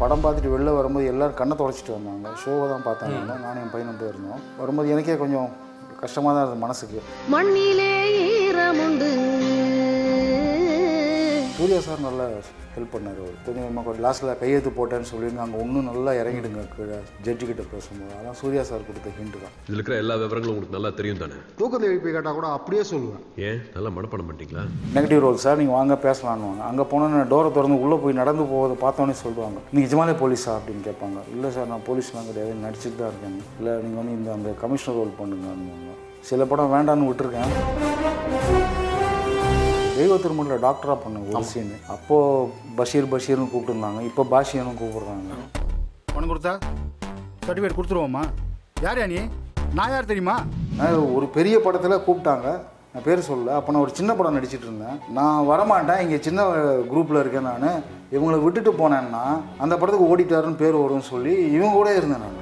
படம் 0.00 0.22
பார்த்துட்டு 0.24 0.52
வெளில 0.54 0.72
வரும்போது 0.76 1.04
எல்லாரும் 1.12 1.38
கண்ணை 1.40 1.54
தொடச்சிட்டு 1.60 1.92
வந்தாங்க. 1.96 2.30
ஷோவை 2.42 2.64
தான் 2.72 2.84
பார்த்தாங்க. 2.86 3.18
நானும் 3.44 3.62
என் 3.62 3.72
பையனும் 3.74 4.00
போயிருந்தோம் 4.00 4.42
வரும்போது 4.60 4.92
எனக்கே 4.94 5.16
கொஞ்சம் 5.22 5.48
கஷ்டமாக 6.02 6.32
தான் 6.34 6.42
இருந்தது 6.42 6.64
மனசுக்கு. 6.64 6.98
மண்ணிலே 7.34 7.92
ஈரமுண்டு 8.46 9.08
சூர்யா 11.56 11.78
சார் 11.84 12.00
நல்லா 12.06 12.24
ஹெல்ப் 12.72 12.94
பண்ணார். 12.94 13.18
அவர் 13.20 13.36
கொஞ்சம் 13.44 14.00
லாஸ்ட்டில் 14.04 14.30
கையெழுத்து 14.40 14.70
போட்டேன்னு 14.78 15.08
சொல்லியிருந்தாங்க. 15.10 15.44
அங்கே 15.46 15.60
இன்னும் 15.66 15.86
நல்லா 15.90 16.12
இறங்கிடுங்க 16.20 16.62
கீழே 16.72 16.96
ஜட்ஜி 17.26 17.44
கிட்ட 17.50 17.62
பேசும்போது. 17.70 18.10
அதான் 18.18 18.36
சூர்யா 18.40 18.62
சார் 18.70 18.84
கொடுத்த 18.88 19.12
ஹிண்ட் 19.18 19.36
தான். 19.44 19.54
இதுல 19.66 19.78
இருக்கிற 19.78 19.96
எல்லா 20.02 20.14
விவரங்களும் 20.22 20.52
உங்களுக்கு 20.54 20.76
நல்லா 20.76 20.90
தெரியும் 20.98 21.22
தானே? 21.22 21.38
தூக்கத்தை 21.60 21.86
எழுப்பி 21.92 22.12
கேட்டால் 22.16 22.36
கூட 22.38 22.48
அப்படியே 22.56 22.82
சொல்லுவேன். 22.90 23.22
ஏன்? 23.46 23.62
நல்லா 23.76 23.92
மனப்பாடம் 23.96 24.28
பண்ணிட்டீங்களா? 24.30 24.64
நெகட்டிவ் 24.96 25.22
ரோல் 25.26 25.40
சார் 25.46 25.58
நீங்கள் 25.62 25.78
வாங்க 25.78 25.96
பேசலான்னு 26.06 26.48
வாங்க 26.50 26.64
அங்கே 26.70 26.86
போனோன்னு 26.92 27.24
டோரை 27.32 27.52
திறந்து 27.56 27.80
உள்ளே 27.86 27.98
போய் 28.04 28.20
நடந்து 28.22 28.46
போவதை 28.52 28.76
பார்த்தோன்னே 28.84 29.16
சொல்லுவாங்க. 29.24 29.58
நீங்கள் 29.72 29.86
நிஜமாலே 29.88 30.16
போலீஸா 30.22 30.52
அப்படின்னு 30.58 30.86
கேட்பாங்க. 30.90 31.22
இல்லை 31.36 31.50
சார் 31.56 31.72
நான் 31.72 31.86
போலீஸ்லாம் 31.88 32.30
கிடையாது. 32.30 32.54
நடிச்சிட்டு 32.66 33.00
தான் 33.02 33.12
இருக்கேன். 33.12 33.40
இல்லை 33.60 33.74
நீங்கள் 33.86 34.02
வந்து 34.02 34.18
இந்த 34.20 34.32
அந்த 34.38 34.52
கமிஷனர் 34.64 35.00
ரோல் 35.00 35.18
பண்ணுங்கன்னு 35.22 35.96
சில 36.30 36.44
படம் 36.52 36.72
வேண்டான்னு 36.76 37.10
விட்டுருக்கேன். 37.10 38.65
தெய்வ 39.96 40.14
திருமணில் 40.22 40.62
டாக்டராக 40.64 40.96
பண்ணேன் 41.02 41.26
ஒரு 41.32 41.46
சீன் 41.50 41.70
அப்போது 41.94 42.48
பஷீர் 42.78 43.10
பஷீர்னு 43.12 43.50
கூப்பிட்டுருந்தாங்க. 43.52 44.00
இப்போ 44.08 44.22
பாஷியன்னு 44.32 44.80
கூப்பிடுறாங்க. 44.80 45.36
பணம் 46.14 46.30
கொடுத்தா? 46.32 46.52
சர்டிஃபிகேட் 47.46 47.76
கொடுத்துருவோமா 47.78 48.22
யார் 48.86 49.00
நீ? 49.12 49.20
நான் 49.78 49.92
யார் 49.94 50.10
தெரியுமா? 50.10 50.36
நான் 50.80 50.98
ஒரு 51.18 51.26
பெரிய 51.36 51.56
படத்தில் 51.66 52.04
கூப்பிட்டாங்க. 52.06 52.48
நான் 52.92 53.06
பேர் 53.06 53.26
சொல்லல. 53.28 53.54
அப்போ 53.58 53.72
நான் 53.72 53.84
ஒரு 53.86 53.94
சின்ன 53.98 54.10
படம் 54.18 54.36
நடிச்சிட்டு 54.38 54.68
இருந்தேன். 54.68 54.98
நான் 55.18 55.48
வரமாட்டேன். 55.52 56.02
இங்கே 56.04 56.18
சின்ன 56.26 56.46
குரூப்பில் 56.92 57.22
இருக்கேன் 57.22 57.48
நான். 57.50 57.68
இவங்களை 58.14 58.38
விட்டுட்டு 58.44 58.72
போனேன்னா 58.82 59.24
அந்த 59.64 59.74
படத்துக்கு 59.76 60.10
ஓடிட்டாருன்னு 60.12 60.62
பேர் 60.64 60.82
வரும்னு 60.82 61.10
சொல்லி 61.12 61.34
இவங்க 61.56 61.74
கூட 61.78 61.90
இருந்தேன் 62.00 62.24
நான். 62.26 62.38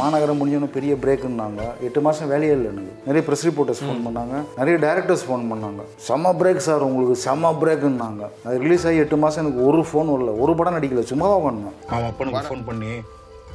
மாநகரம் 0.00 0.38
முடிஞ்சோன்னு 0.40 0.70
பெரிய 0.76 0.92
பிரேக்குன்னாங்க 1.02 1.60
எட்டு 1.86 2.00
மாதம் 2.06 2.30
வேலையே 2.32 2.52
இல்லை 2.56 2.68
எனக்கு. 2.72 2.92
நிறைய 3.08 3.22
ப்ரெஸ் 3.26 3.44
ரிப்போர்ட்டர்ஸ் 3.48 3.82
ஃபோன் 3.84 4.02
பண்ணாங்க. 4.06 4.34
நிறைய 4.60 4.76
டேரக்டர்ஸ் 4.86 5.24
ஃபோன் 5.28 5.44
பண்ணாங்க. 5.52 5.82
செம்ம 6.08 6.32
பிரேக் 6.40 6.64
சார் 6.68 6.86
உங்களுக்கு 6.88 7.16
செம்ம 7.26 7.52
பிரேக்குன்னாங்க 7.62 8.24
அது 8.46 8.56
ரிலீஸ் 8.64 8.86
ஆகி 8.90 9.02
எட்டு 9.04 9.18
மாதம் 9.24 9.42
எனக்கு 9.44 9.62
ஒரு 9.68 9.82
ஃபோன் 9.90 10.10
வரல. 10.14 10.34
ஒரு 10.44 10.54
படம் 10.60 10.76
நடிக்கல. 10.78 11.04
சும்மா 11.12 11.28
தான் 11.34 11.46
பண்ணேன் 11.46 11.76
அவன் 11.92 12.10
அப்பனுக்கு 12.10 12.48
ஃபோன் 12.50 12.66
பண்ணி 12.70 12.92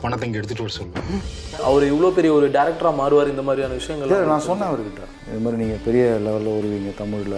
பணத்தை 0.03 0.25
இங்கே 0.27 0.39
எடுத்துகிட்டு 0.39 0.65
வர 0.65 0.73
சொல்லு. 0.77 1.19
அவர் 1.67 1.83
இவ்வளோ 1.91 2.07
பெரிய 2.15 2.31
ஒரு 2.37 2.47
டேரக்டராக 2.55 2.99
மாறுவார் 3.01 3.33
இந்த 3.33 3.43
மாதிரியான 3.49 3.77
விஷயங்கள் 3.81 4.31
நான் 4.31 4.47
சொன்னேன் 4.49 4.69
அவர்கிட்ட. 4.69 5.03
இது 5.31 5.41
மாதிரி 5.43 5.61
நீங்கள் 5.63 5.83
பெரிய 5.85 6.05
லெவலில் 6.25 6.55
வருவீங்க 6.57 6.91
தமிழில். 7.01 7.37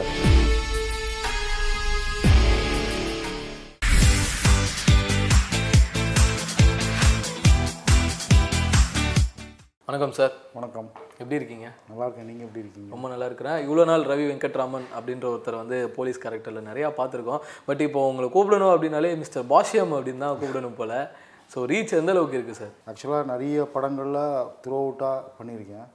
வணக்கம் 9.88 10.14
சார் 10.18 10.32
வணக்கம். 10.56 10.88
எப்படி 11.22 11.38
இருக்கீங்க? 11.40 11.68
நல்லா 11.90 12.06
இருக்கேன் 12.06 12.28
நீங்கள் 12.30 12.46
எப்படி 12.48 12.62
இருக்கீங்க? 12.64 12.90
ரொம்ப 12.94 13.08
நல்லா 13.12 13.26
இருக்கிறேன் 13.30 13.58
இவ்வளோ 13.66 13.84
நாள் 13.90 14.06
ரவி 14.12 14.24
வெங்கட்ராமன் 14.30 14.88
அப்படின்ற 14.98 15.26
ஒருத்தர் 15.32 15.58
வந்து 15.60 15.78
போலீஸ் 15.98 16.22
கேரக்டரில் 16.24 16.68
நிறையா 16.70 16.88
பார்த்துருக்கோம். 17.00 17.44
பட் 17.68 17.84
இப்போ 17.88 18.00
உங்களை 18.12 18.28
கூப்பிடணும் 18.36 18.72
அப்படின்னாலே 18.72 19.12
மிஸ்டர் 19.22 19.46
பாஷ்யம் 19.54 19.94
அப்படின்னு 19.98 20.24
தான் 20.26 20.40
கூப்பிடணும் 20.40 20.78
போல். 20.80 20.96
ஸோ 21.52 21.68
ரீச் 21.72 21.96
எந்த 22.00 22.16
அளவுக்கு 22.16 22.38
இருக்குது 22.40 22.60
சார் 22.62 22.74
ஆக்சுவலாக 22.92 23.30
நிறைய 23.34 23.68
படங்களில் 23.76 24.22
த்ரூ 24.66 24.78
அவுட்டாக 24.82 25.24
பண்ணியிருக்கேன். 25.38 25.88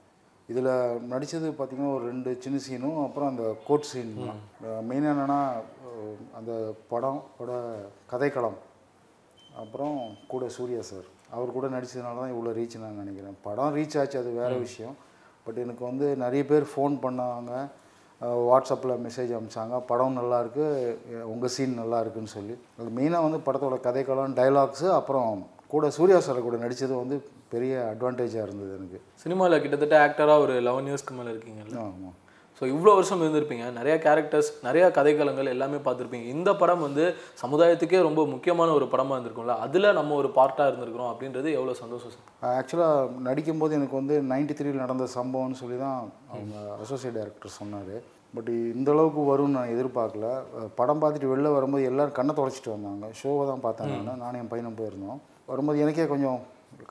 இதில் 0.53 0.73
நடித்தது 1.13 1.51
பார்த்திங்கன்னா 1.59 1.95
ஒரு 1.99 2.07
ரெண்டு 2.13 2.39
சின்ன 2.47 2.61
சீனும் 2.67 3.05
அப்புறம் 3.07 3.31
அந்த 3.33 3.47
கோட் 3.69 3.93
சீன் 3.93 4.17
மெயினாக 4.91 5.15
என்னென்னா 5.15 5.41
அந்த 6.41 6.53
படமோட 6.93 7.53
கதைக்களம். 8.13 8.61
அப்புறம் 9.63 9.97
கூட 10.35 10.45
சூர்யா 10.59 10.85
சார் 10.93 11.09
அவர் 11.35 11.57
கூட 11.57 11.67
நடித்ததுனால 11.75 12.21
தான் 12.23 12.33
இவ்வளோ 12.35 12.53
ரீச் 12.59 12.77
நான் 12.85 13.01
நினைக்கிறேன். 13.03 13.37
படம் 13.47 13.75
ரீச் 13.79 13.97
ஆச்சு 14.01 14.19
அது 14.23 14.31
வேறு 14.41 14.57
விஷயம். 14.67 14.97
பட் 15.45 15.61
எனக்கு 15.65 15.83
வந்து 15.91 16.07
நிறைய 16.25 16.43
பேர் 16.51 16.67
ஃபோன் 16.73 16.97
பண்ணாங்க 17.05 17.53
வாட்ஸ்அப்பில் 18.49 19.01
மெசேஜ் 19.05 19.31
அனுப்பிச்சாங்க 19.37 19.77
படம் 19.91 20.19
நல்லா 20.21 20.39
இருக்கு 20.43 20.65
உங்கள் 21.33 21.53
சீன் 21.55 21.79
நல்லா 21.83 21.99
இருக்குன்னு 22.05 22.33
சொல்லி. 22.35 22.55
அது 22.79 22.89
மெயினாக 22.99 23.27
வந்து 23.27 23.41
படத்தோட 23.47 23.77
கதைக்களம் 23.87 24.37
டைலாக்ஸு 24.41 24.89
அப்புறம் 24.99 25.31
கூட 25.75 25.91
சூர்யா 25.97 26.19
சார் 26.27 26.47
கூட 26.49 26.57
நடித்தது 26.65 26.95
வந்து 27.03 27.17
பெரிய 27.53 27.75
அட்வான்டேஜாக 27.93 28.47
இருந்தது 28.47 28.73
எனக்கு. 28.79 28.99
சினிமாவில் 29.23 29.63
கிட்டத்தட்ட 29.63 29.97
ஆக்டராக 30.07 30.45
ஒரு 30.47 30.57
லெவன் 30.67 30.89
இயர்ஸ்க்கு 30.91 31.17
மேலே 31.19 31.33
இருக்கீங்கல்ல? 31.35 31.77
ஆமாம் 31.87 32.17
ஸோ 32.61 32.67
இவ்வளோ 32.73 32.93
வருஷம் 32.97 33.21
இருந்திருப்பீங்க. 33.23 33.67
நிறையா 33.77 33.95
கேரக்டர்ஸ் 34.07 34.49
நிறையா 34.65 34.87
கதைக்களங்கள் 34.97 35.51
எல்லாமே 35.53 35.79
பார்த்துருப்பீங்க. 35.85 36.27
இந்த 36.37 36.51
படம் 36.63 36.83
வந்து 36.87 37.05
சமுதாயத்துக்கே 37.43 38.01
ரொம்ப 38.07 38.23
முக்கியமான 38.33 38.73
ஒரு 38.79 38.87
படமாக 38.93 39.17
இருந்திருக்கும்ல? 39.17 39.55
அதில் 39.67 39.89
நம்ம 39.99 40.15
ஒரு 40.23 40.29
பார்ட்டாக 40.39 40.71
இருந்திருக்கிறோம் 40.71 41.11
அப்படின்றது 41.13 41.49
எவ்வளோ 41.59 41.75
சந்தோஷம் 41.83 42.13
சார்? 42.15 42.27
ஆக்சுவலாக 42.59 43.07
நடிக்கும்போது 43.29 43.77
எனக்கு 43.79 43.97
வந்து 44.01 44.17
நைன்டி 44.33 44.57
த்ரீயில் 44.59 44.83
நடந்த 44.85 45.05
சம்பவம்னு 45.15 45.61
சொல்லி 45.61 45.79
தான் 45.85 46.01
அவங்க 46.33 46.57
அசோசியேட் 46.83 47.17
டைரக்டர் 47.19 47.55
சொன்னார். 47.61 47.95
பட் 48.37 48.51
இந்த 48.79 48.91
அளவுக்கு 48.95 49.23
வரும்னு 49.31 49.57
நான் 49.59 49.73
எதிர்பார்க்கல. 49.75 50.27
படம் 50.81 51.01
பார்த்துட்டு 51.05 51.31
வெளில 51.33 51.53
வரும்போது 51.55 51.87
எல்லோரும் 51.91 52.17
கண்ணை 52.19 52.35
தொடச்சிட்டு 52.41 52.73
வந்தாங்க. 52.75 53.09
ஷோவை 53.21 53.47
தான் 53.53 53.65
பார்த்தாங்க 53.67 54.19
நானும் 54.25 54.41
என் 54.43 54.53
பையனும் 54.53 54.79
போயிருந்தோம். 54.81 55.21
வரும்போது 55.53 55.81
எனக்கே 55.85 56.07
கொஞ்சம் 56.13 56.39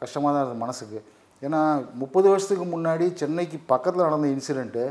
கஷ்டமாக 0.01 0.31
தான் 0.31 0.43
இருந்தது 0.43 0.63
மனசுக்கு. 0.65 1.01
ஏன்னா 1.41 1.61
முப்பது 2.01 2.27
வருஷத்துக்கு 2.31 2.67
முன்னாடி 2.73 3.05
சென்னைக்கு 3.21 3.59
பக்கத்தில் 3.73 4.05
நடந்த 4.07 4.29
இன்சிடெண்ட்டு 4.37 4.83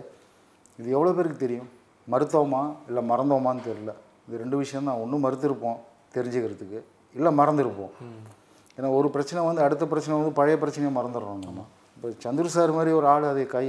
இது 0.79 0.89
எவ்வளோ 0.97 1.13
பேருக்கு 1.17 1.39
தெரியும்? 1.47 1.69
மருத்துவமா 2.13 2.63
இல்லை 2.89 3.03
மறந்தோமான்னு 3.11 3.63
தெரில 3.69 3.93
இது 4.27 4.43
ரெண்டு 4.43 4.57
விஷயம் 4.63 4.89
தான் 4.89 5.01
ஒன்று 5.03 5.17
மறுத்திருப்போம் 5.25 5.79
தெரிஞ்சுக்கிறதுக்கு. 6.15 6.79
இல்லை 7.15 7.31
மறந்துருப்போம். 7.41 7.93
ஏன்னா 8.77 8.89
ஒரு 8.99 9.09
பிரச்சனை 9.15 9.41
வந்து 9.49 9.63
அடுத்த 9.67 9.85
பிரச்சனை 9.93 10.15
வந்து 10.21 10.33
பழைய 10.39 10.57
பிரச்சனையை 10.63 10.93
மறந்துடுறோம் 10.99 11.43
நம்ம. 11.49 11.65
இப்போ 11.97 12.09
சந்துரு 12.25 12.49
சார் 12.57 12.73
மாதிரி 12.77 12.91
ஒரு 12.99 13.07
ஆள் 13.13 13.25
அதை 13.31 13.45
கை 13.55 13.65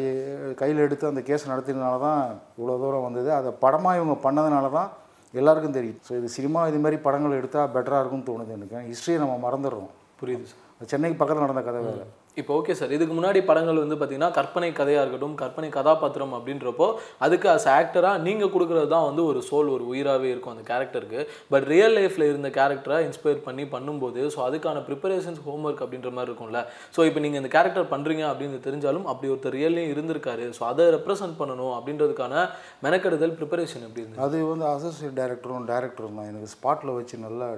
கையில் 0.62 0.84
எடுத்து 0.86 1.06
அந்த 1.12 1.22
கேஸ் 1.30 1.50
நடத்தினால 1.52 1.96
தான் 2.06 2.20
இவ்வளோ 2.58 2.76
தூரம் 2.84 3.06
வந்தது. 3.08 3.30
அதை 3.40 3.52
படமாக 3.64 4.00
இவங்க 4.00 4.16
பண்ணதுனால 4.26 4.70
தான் 4.78 4.90
எல்லாருக்கும் 5.34 5.78
தெரியும். 5.78 6.00
ஸோ 6.08 6.12
இது 6.20 6.28
சினிமா 6.38 6.62
இது 6.72 6.80
மாதிரி 6.84 7.00
படங்கள் 7.08 7.38
எடுத்தால் 7.40 7.72
பெட்டராக 7.76 8.02
இருக்கும்னு 8.04 8.30
தோணுது 8.30 8.54
எனக்கு. 8.58 8.78
ஹிஸ்ட்ரியை 8.92 9.20
நம்ம 9.24 9.38
மறந்துடுறோம். 9.48 9.92
புரியுது 10.22 10.88
சென்னைக்கு 10.94 11.18
பக்கத்தில் 11.22 11.46
நடந்த 11.48 11.64
கதை 11.70 11.82
வேறு. 11.88 12.06
இப்போ 12.38 12.52
ஓகே 12.58 12.74
சார் 12.80 12.92
இதுக்கு 12.96 13.14
முன்னாடி 13.18 13.40
படங்கள் 13.48 13.80
வந்து 13.82 13.96
பார்த்தீங்கன்னா 14.00 14.30
கற்பனை 14.36 14.68
கதையாக 14.80 15.04
இருக்கட்டும் 15.04 15.34
கற்பனை 15.40 15.70
கதாபாத்திரம் 15.78 16.34
அப்படின்றப்போ 16.38 16.88
அதுக்கு 17.26 17.48
அஸ் 17.54 17.66
ஆக்டராக 17.76 18.22
நீங்கள் 18.28 18.52
கொடுக்குறது 18.54 18.90
தான் 18.94 19.06
வந்து 19.08 19.24
ஒரு 19.30 19.40
சோல் 19.48 19.72
ஒரு 19.76 19.84
உயிராகவே 19.92 20.30
இருக்கும் 20.34 20.54
அந்த 20.54 20.64
கேரக்டருக்கு 20.70 21.20
பட் 21.54 21.66
ரியல் 21.74 21.96
லைஃப்பில் 21.98 22.28
இருந்த 22.30 22.50
கேரக்டரை 22.58 22.98
இன்ஸ்பயர் 23.08 23.44
பண்ணி 23.48 23.64
பண்ணும்போது 23.76 24.24
ஸோ 24.36 24.42
அதுக்கான 24.48 24.84
ப்ரிப்பரேஷன்ஸ் 24.90 25.42
ஹோம்ஒர்க் 25.48 25.84
அப்படின்ற 25.86 26.12
மாதிரி 26.18 26.32
இருக்கும்ல. 26.32 26.62
ஸோ 26.98 27.06
இப்போ 27.10 27.22
நீங்கள் 27.26 27.42
இந்த 27.44 27.52
கேரக்டர் 27.56 27.92
பண்ணுறீங்க 27.94 28.26
அப்படின்னு 28.32 28.60
தெரிஞ்சாலும் 28.68 29.08
அப்படி 29.14 29.32
ஒருத்தர் 29.36 29.58
ரியல்லையும் 29.60 29.94
இருந்திருக்காரு. 29.96 30.48
ஸோ 30.60 30.64
அதை 30.72 30.86
ரெப்ரசன்ட் 30.98 31.38
பண்ணணும் 31.42 31.74
அப்படின்றதுக்கான 31.78 32.46
மெனக்கெடுதல் 32.88 33.38
ப்ரிப்பரேஷன் 33.40 33.86
எப்படி 33.88 34.04
இருந்தது? 34.04 34.24
அது 34.28 34.46
வந்து 34.52 34.68
அசோசியேட் 34.76 35.18
டைரக்டரும் 35.22 35.70
டேரக்டரும் 35.72 36.20
தான். 36.20 36.30
எனக்கு 36.34 36.52
ஸ்பாட்டில் 36.58 36.98
வச்சு 37.00 37.26
நல்லா 37.28 37.50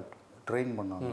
ட்ரெயின் 0.50 0.72
பண்ணாங்க. 0.80 1.12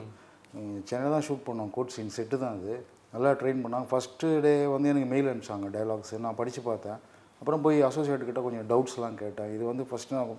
சென்னை 0.90 1.10
தான் 1.16 1.28
ஷூட் 1.28 1.48
பண்ணோம். 1.50 1.74
கோட் 1.76 1.94
சீன் 1.98 2.16
செட்டு 2.18 2.40
தான் 2.46 2.56
அது. 2.60 2.74
நல்லா 3.14 3.32
ட்ரெயின் 3.42 3.62
பண்ணாங்க. 3.64 3.88
ஃபஸ்ட்டு 3.92 4.28
டே 4.46 4.54
வந்து 4.76 4.90
எனக்கு 4.94 5.10
மெயில் 5.14 5.30
அனுப்பிச்சாங்க 5.32 5.68
டைலாக்ஸ் 5.76 6.14
நான் 6.26 6.40
படித்து 6.40 6.62
பார்த்தேன். 6.70 7.00
அப்புறம் 7.42 7.62
போய் 7.66 7.78
அசோசியேட் 7.90 8.26
கொஞ்சம் 8.48 8.68
டவுட்ஸ்லாம் 8.72 9.20
கேட்டேன். 9.24 9.52
இது 9.56 9.64
வந்து 9.72 9.84
ஃபஸ்ட்டு 9.90 10.18
நான் 10.18 10.32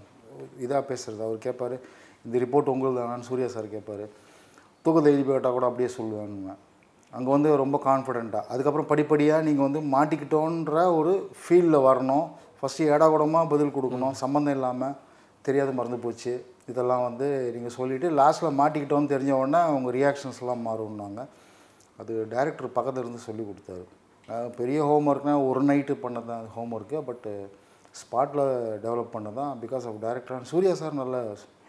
இதாக 0.64 0.82
பேசுகிறது 0.90 1.22
அவர் 1.28 1.38
கேட்பார் 1.46 1.76
இந்த 2.24 2.36
ரிப்போர்ட் 2.44 2.72
உங்களுக்கு 2.72 3.00
தானான்னு 3.00 3.28
சூர்யா 3.30 3.48
சார் 3.54 3.68
கேட்பார் 3.76 4.04
தூக்கத்தை 4.84 5.08
எழுதி 5.12 5.24
கேட்டால் 5.28 5.56
கூட 5.56 5.66
அப்படியே 5.70 5.88
சொல்லுவேன்னு 5.96 6.54
அங்கே 7.16 7.30
வந்து 7.34 7.50
ரொம்ப 7.62 7.76
கான்ஃபிடெண்ட்டாக 7.86 8.50
அதுக்கப்புறம் 8.52 8.88
படிப்படியாக 8.90 9.46
நீங்கள் 9.48 9.66
வந்து 9.66 9.80
மாட்டிக்கிட்டோன்ற 9.94 10.82
ஒரு 10.98 11.12
ஃபீல்டில் 11.40 11.84
வரணும். 11.88 12.26
ஃபஸ்ட்டு 12.58 12.86
ஏடா 12.94 13.06
கூடமாக 13.12 13.50
பதில் 13.52 13.74
கொடுக்கணும். 13.76 14.14
சம்மந்தம் 14.22 14.56
இல்லாமல் 14.58 14.94
தெரியாத 15.46 15.70
மறந்து 15.78 15.98
போச்சு. 16.04 16.32
இதெல்லாம் 16.70 17.04
வந்து 17.08 17.28
நீங்கள் 17.54 17.74
சொல்லிவிட்டு 17.78 18.08
லாஸ்ட்டில் 18.20 18.58
மாட்டிக்கிட்டோன்னு 18.60 19.12
தெரிஞ்ச 19.14 19.32
உடனே 19.40 19.60
அவங்க 19.68 19.90
ரியாக்ஷன்ஸ்லாம் 19.98 20.66
மாறும்னாங்க. 20.68 21.20
அது 22.00 22.12
டைரக்டர் 22.34 22.76
பக்கத்தில் 22.76 23.04
இருந்து 23.04 23.26
சொல்லி 23.28 23.44
கொடுத்தாரு. 23.46 23.84
பெரிய 24.60 24.78
ஹோம் 24.88 25.08
ஒர்க்னால் 25.12 25.46
ஒரு 25.48 25.60
நைட்டு 25.70 25.94
பண்ணது 26.04 26.30
தான் 26.32 26.44
ஹோம் 26.56 26.72
ஒர்க்கு 26.76 26.98
பட்டு 27.08 27.32
ஸ்பாட்டில் 28.00 28.44
டெவலப் 28.84 29.14
பண்ணது 29.14 29.38
தான் 29.40 29.52
because 29.62 29.86
of 29.90 30.00
director 30.04 30.48
Suriya 30.50 30.74
sir 30.80 31.00
நல்லா 31.00 31.20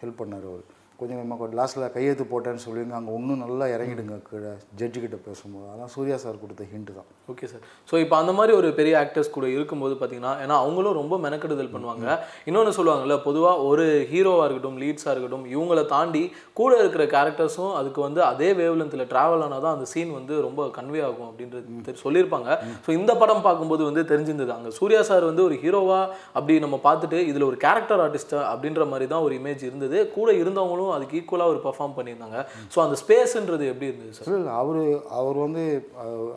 ஹெல்ப் 0.02 0.20
பண்ணார் 0.20 0.46
அவர். 0.50 0.64
கொஞ்சம் 1.02 1.18
கொஞ்சமாக 1.20 1.50
லாஸ்ட்டில் 1.60 1.92
கையெழுத்து 1.94 2.24
போட்டேன்னு 2.32 2.64
சொல்லிங்க 2.66 2.94
அங்கே 2.98 3.12
இன்னும் 3.20 3.40
நல்லா 3.44 3.66
இறங்கிடுங்க 3.74 4.16
கீழே 4.28 4.50
ஜட்ஜி 4.80 4.98
கிட்ட 5.04 5.16
பேசும்போது. 5.28 5.66
அதான் 5.74 5.90
சூர்யா 5.94 6.16
சார் 6.24 6.36
கொடுத்த 6.42 6.64
ஹிண்ட் 6.72 6.90
தான். 6.98 7.08
ஓகே 7.32 7.46
சார் 7.52 7.62
ஸோ 7.90 7.94
இப்போ 8.04 8.16
அந்த 8.22 8.32
மாதிரி 8.38 8.52
ஒரு 8.60 8.68
பெரிய 8.78 8.94
ஆக்டர்ஸ் 9.00 9.30
கூட 9.36 9.46
இருக்கும்போது 9.56 9.94
பார்த்தீங்கன்னா 10.00 10.32
ஏன்னா 10.44 10.56
அவங்களும் 10.64 10.96
ரொம்ப 11.00 11.14
மெனக்கெடுதல் 11.26 11.70
பண்ணுவாங்க. 11.74 12.06
இன்னொன்று 12.48 12.72
சொல்லுவாங்கல்ல 12.78 13.16
பொதுவாக 13.26 13.66
ஒரு 13.70 13.86
ஹீரோவாக 14.12 14.46
இருக்கட்டும் 14.48 14.78
லீட்ஸாக 14.82 15.14
இருக்கட்டும் 15.14 15.46
இவங்களை 15.54 15.84
தாண்டி 15.94 16.22
கூட 16.60 16.72
இருக்கிற 16.82 17.06
கேரக்டர்ஸும் 17.16 17.74
அதுக்கு 17.80 18.00
வந்து 18.06 18.22
அதே 18.30 18.50
வேவ்லென்த்தில் 18.60 19.04
ட்ராவல் 19.12 19.44
ஆனால் 19.46 19.64
தான் 19.66 19.74
அந்த 19.76 19.88
சீன் 19.92 20.12
வந்து 20.18 20.36
ரொம்ப 20.46 20.68
கன்வே 20.78 21.02
ஆகும் 21.08 21.28
அப்படின்றது 21.30 21.96
சொல்லியிருப்பாங்க. 22.04 22.48
ஸோ 22.86 22.90
இந்த 23.00 23.12
படம் 23.22 23.44
பார்க்கும்போது 23.48 23.82
வந்து 23.90 24.04
தெரிஞ்சிருந்தது. 24.12 24.54
அங்கே 24.58 24.72
சூர்யா 24.80 25.02
சார் 25.10 25.28
வந்து 25.30 25.44
ஒரு 25.48 25.58
ஹீரோவா 25.64 26.00
அப்படி 26.36 26.60
நம்ம 26.66 26.80
பார்த்துட்டு 26.88 27.20
இதில் 27.32 27.48
ஒரு 27.50 27.58
கேரக்டர் 27.66 28.04
ஆர்டிஸ்டா 28.06 28.40
அப்படின்ற 28.52 28.88
மாதிரி 28.92 29.08
தான் 29.14 29.26
ஒரு 29.28 29.34
இமேஜ் 29.40 29.68
இருந்தது. 29.70 29.98
கூட 30.16 30.30
இருந்தவங்களும் 30.42 30.90
அவங்களும் 30.92 30.98
அதுக்கு 30.98 31.18
ஈக்குவலாக 31.20 31.52
ஒரு 31.52 31.60
பெர்ஃபார்ம் 31.66 31.96
பண்ணியிருந்தாங்க. 31.98 32.38
ஸோ 32.72 32.78
அந்த 32.84 32.96
ஸ்பேஸ்ன்றது 33.02 33.64
எப்படி 33.72 33.88
இருந்தது 33.90 34.14
சார் 34.16 34.38
இல்லை 34.38 34.54
அவர் 34.62 34.80
அவர் 35.18 35.38
வந்து 35.46 35.62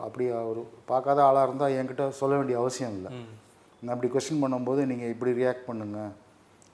அப்படி 0.06 0.24
அவர் 0.42 0.60
பார்க்காத 0.90 1.18
ஆளாக 1.28 1.46
இருந்தால் 1.48 1.74
என்கிட்ட 1.78 2.04
சொல்ல 2.20 2.34
வேண்டிய 2.38 2.56
அவசியம் 2.62 2.94
இல்லை. 2.98 3.10
நான் 3.82 3.94
அப்படி 3.94 4.10
கொஸ்டின் 4.14 4.42
பண்ணும்போது 4.44 4.80
நீங்கள் 4.90 5.12
இப்படி 5.14 5.32
ரியாக்ட் 5.40 5.68
பண்ணுங்க. 5.70 5.98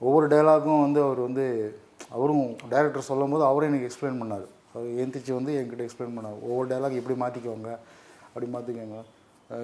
ஒவ்வொரு 0.01 0.25
டயலாகும் 0.33 0.83
வந்து 0.85 0.99
அவர் 1.07 1.21
வந்து 1.27 1.45
அவரும் 2.15 2.45
டைரக்டர் 2.71 3.09
சொல்லும்போது 3.11 3.43
அவரே 3.49 3.67
எனக்கு 3.69 3.87
எக்ஸ்பிளைன் 3.89 4.21
பண்ணார். 4.21 4.47
அவர் 4.73 4.87
எந்திரிச்சு 5.03 5.33
வந்து 5.39 5.51
என்கிட்ட 5.59 5.83
எக்ஸ்பிளைன் 5.87 6.15
பண்ணார். 6.17 6.39
ஒவ்வொரு 6.47 6.67
டயலாக் 6.71 6.99
இப்படி 7.01 7.15
மாற்றிக்கோங்க 7.23 7.71
அப்படி 8.29 8.47
மாற்றிக்கோங்க 8.55 8.99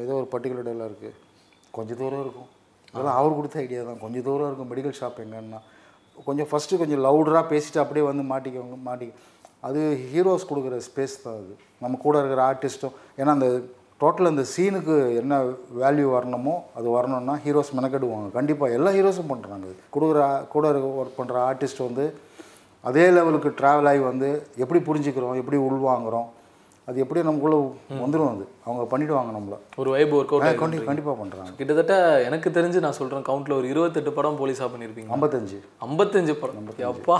ஏதோ 0.06 0.14
ஒரு 0.22 0.28
பர்டிகுலர் 0.34 0.68
டயலாக் 0.68 0.92
இருக்குது 0.92 1.18
கொஞ்சம் 1.78 2.00
தூரம் 2.02 2.24
இருக்கும். 2.26 2.50
அதெல்லாம் 2.94 3.18
அவர் 3.20 3.38
கொடுத்த 3.40 3.58
ஐடியா 3.64 3.82
தான். 3.90 4.00
கொஞ்சம் 4.04 4.26
தூரம் 4.28 4.50
இருக்கும். 4.50 4.70
மெடிக்கல் 4.72 4.98
ஷாப் 5.00 5.20
எங்கன்னா 5.24 5.60
கொஞ்சம் 6.28 6.50
ஃபஸ்ட்டு 6.52 6.80
கொஞ்சம் 6.82 7.02
லவுடராக 7.08 7.46
பேசிட்டு 7.54 7.82
அப்படியே 7.84 8.06
வந்து 8.10 8.24
மாட்டிக்கோங்க 8.32 8.78
மாட்டிக்க. 8.90 9.14
அது 9.68 9.82
ஹீரோஸ் 10.12 10.50
கொடுக்குற 10.50 10.76
ஸ்பேஸ் 10.88 11.16
தான் 11.24 11.38
அது. 11.42 11.54
நம்ம 11.84 11.98
கூட 12.06 12.16
இருக்கிற 12.22 12.42
ஆர்டிஸ்ட்டும் 12.52 12.96
ஏன்னா 13.20 13.32
அந்த 13.38 13.50
டோட்டல் 14.02 14.32
அந்த 14.32 14.44
சீனுக்கு 14.54 14.96
என்ன 15.22 15.38
வேல்யூ 15.82 16.08
வரணுமோ 16.16 16.56
அது 16.78 16.88
வரணும்னா 16.98 17.36
ஹீரோஸ் 17.46 17.72
மெனக்கெடுவாங்க. 17.78 18.28
கண்டிப்பாக 18.38 18.76
எல்லா 18.78 18.92
ஹீரோஸும் 18.98 19.32
பண்ணுறாங்க 19.34 19.70
கொடுக்குற 19.96 20.20
கூட 20.56 20.66
இருக்க 20.74 20.90
ஒர்க் 21.02 21.20
பண்ணுற 21.20 21.38
ஆர்டிஸ்ட் 21.50 21.86
வந்து 21.88 22.06
அதே 22.90 23.06
லெவலுக்கு 23.16 23.50
ட்ராவல் 23.62 23.90
ஆகி 23.92 24.02
வந்து 24.12 24.30
எப்படி 24.64 24.80
புரிஞ்சுக்கிறோம் 24.90 25.40
எப்படி 25.42 25.58
உள்வாங்குறோம் 25.68 26.28
அது 26.90 27.02
எப்படி 27.04 27.24
நமக்குள்ளே 27.28 27.58
வந்துடும் 28.04 28.32
அது. 28.36 28.46
அவங்க 28.68 28.84
பண்ணிவிடுவாங்க 28.92 29.32
நம்மளை. 29.38 29.58
ஒரு 29.82 29.90
வைப் 29.96 30.14
ஒர்க் 30.18 30.32
அவுட் 30.36 30.62
கண்டி 30.62 30.78
கண்டிப்பாக 30.90 31.16
பண்ணுறாங்க 31.22 31.52
கிட்டத்தட்ட 31.60 31.96
எனக்கு 32.28 32.50
தெரிஞ்சு 32.58 32.80
நான் 32.86 32.98
சொல்கிறேன் 33.00 33.28
கவுண்ட்டில் 33.30 33.58
ஒரு 33.60 33.68
இருபத்தெட்டு 33.74 34.14
படம் 34.20 34.40
போலீஸாக 34.42 34.70
பண்ணியிருப்பீங்க 34.74 35.12
ஐம்பத்தஞ்சு. 35.18 35.60
ஐம்பத்தஞ்சு 35.88 36.36
படம். 36.44 36.72
அப்பா 36.94 37.18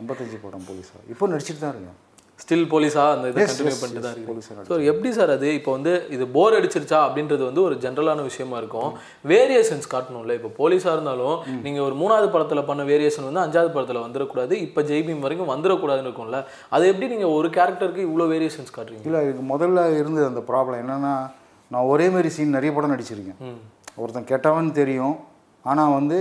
ஐம்பத்தஞ்சு 0.00 0.38
படம் 0.46 0.66
போலீஸாக 0.70 1.10
இப்போ 1.14 1.28
நடிச்சிட்டு 1.34 1.62
தான் 1.64 1.74
இருக்கேன். 1.74 1.98
ஸ்டில் 2.42 2.64
போலீஸாக 2.72 3.10
அந்த 3.16 3.26
இதை 3.30 3.42
கண்டினியூ 3.48 3.76
பண்ணிட்டு 3.80 4.02
தான் 4.04 4.12
yes, 4.12 4.16
இருக்கு 4.16 4.30
police-ஆ 4.30 4.64
ஸோ 4.68 4.76
எப்படி 4.90 5.10
சார் 5.18 5.32
அது? 5.34 5.48
இப்போ 5.58 5.70
வந்து 5.76 5.92
இது 6.14 6.24
போர் 6.36 6.56
அடிச்சிருச்சா 6.58 6.98
அப்படின்றது 7.06 7.42
வந்து 7.48 7.62
ஒரு 7.66 7.74
ஜென்ரலான 7.84 8.24
விஷயமா 8.28 8.56
இருக்கும். 8.62 8.90
வேரியேஷன்ஸ் 9.32 9.86
காட்டணும்ல. 9.92 10.34
இப்போ 10.38 10.50
போலீஸாக 10.58 10.94
இருந்தாலும் 10.96 11.36
நீங்கள் 11.66 11.84
ஒரு 11.88 11.96
மூணாவது 12.02 12.28
படத்தில் 12.34 12.66
பண்ண 12.70 12.84
வேரியேஷன் 12.90 13.28
வந்து 13.28 13.42
அஞ்சாவது 13.44 13.72
படத்தில் 13.76 14.02
வந்துடக்கூடாது 14.06 14.56
இப்போ 14.66 14.82
ஜெய்பீம் 14.90 15.24
வரைக்கும் 15.26 15.52
வந்துடக்கூடாதுன்னு 15.54 16.10
இருக்கும்ல. 16.10 16.40
அது 16.76 16.90
எப்படி 16.92 17.08
நீங்கள் 17.14 17.34
ஒரு 17.38 17.50
கேரக்டருக்கு 17.56 18.06
இவ்வளோ 18.08 18.28
வேரியேஷன்ஸ் 18.34 18.76
காட்டுறீங்க? 18.76 19.06
இல்லை 19.08 19.22
இதுக்கு 19.28 19.46
முதல்ல 19.54 19.86
இருந்தது 20.02 20.28
அந்த 20.32 20.44
ப்ராப்ளம் 20.52 20.80
என்னென்னா 20.84 21.14
நான் 21.72 21.90
ஒரே 21.94 22.08
மாதிரி 22.14 22.30
சீன் 22.36 22.56
நிறைய 22.58 22.72
படம் 22.76 22.94
நடிச்சிருக்கேன். 22.96 23.58
ஒருத்தன் 24.02 24.30
கெட்டவன் 24.34 24.76
தெரியும். 24.82 25.18
ஆனால் 25.72 25.96
வந்து 25.98 26.18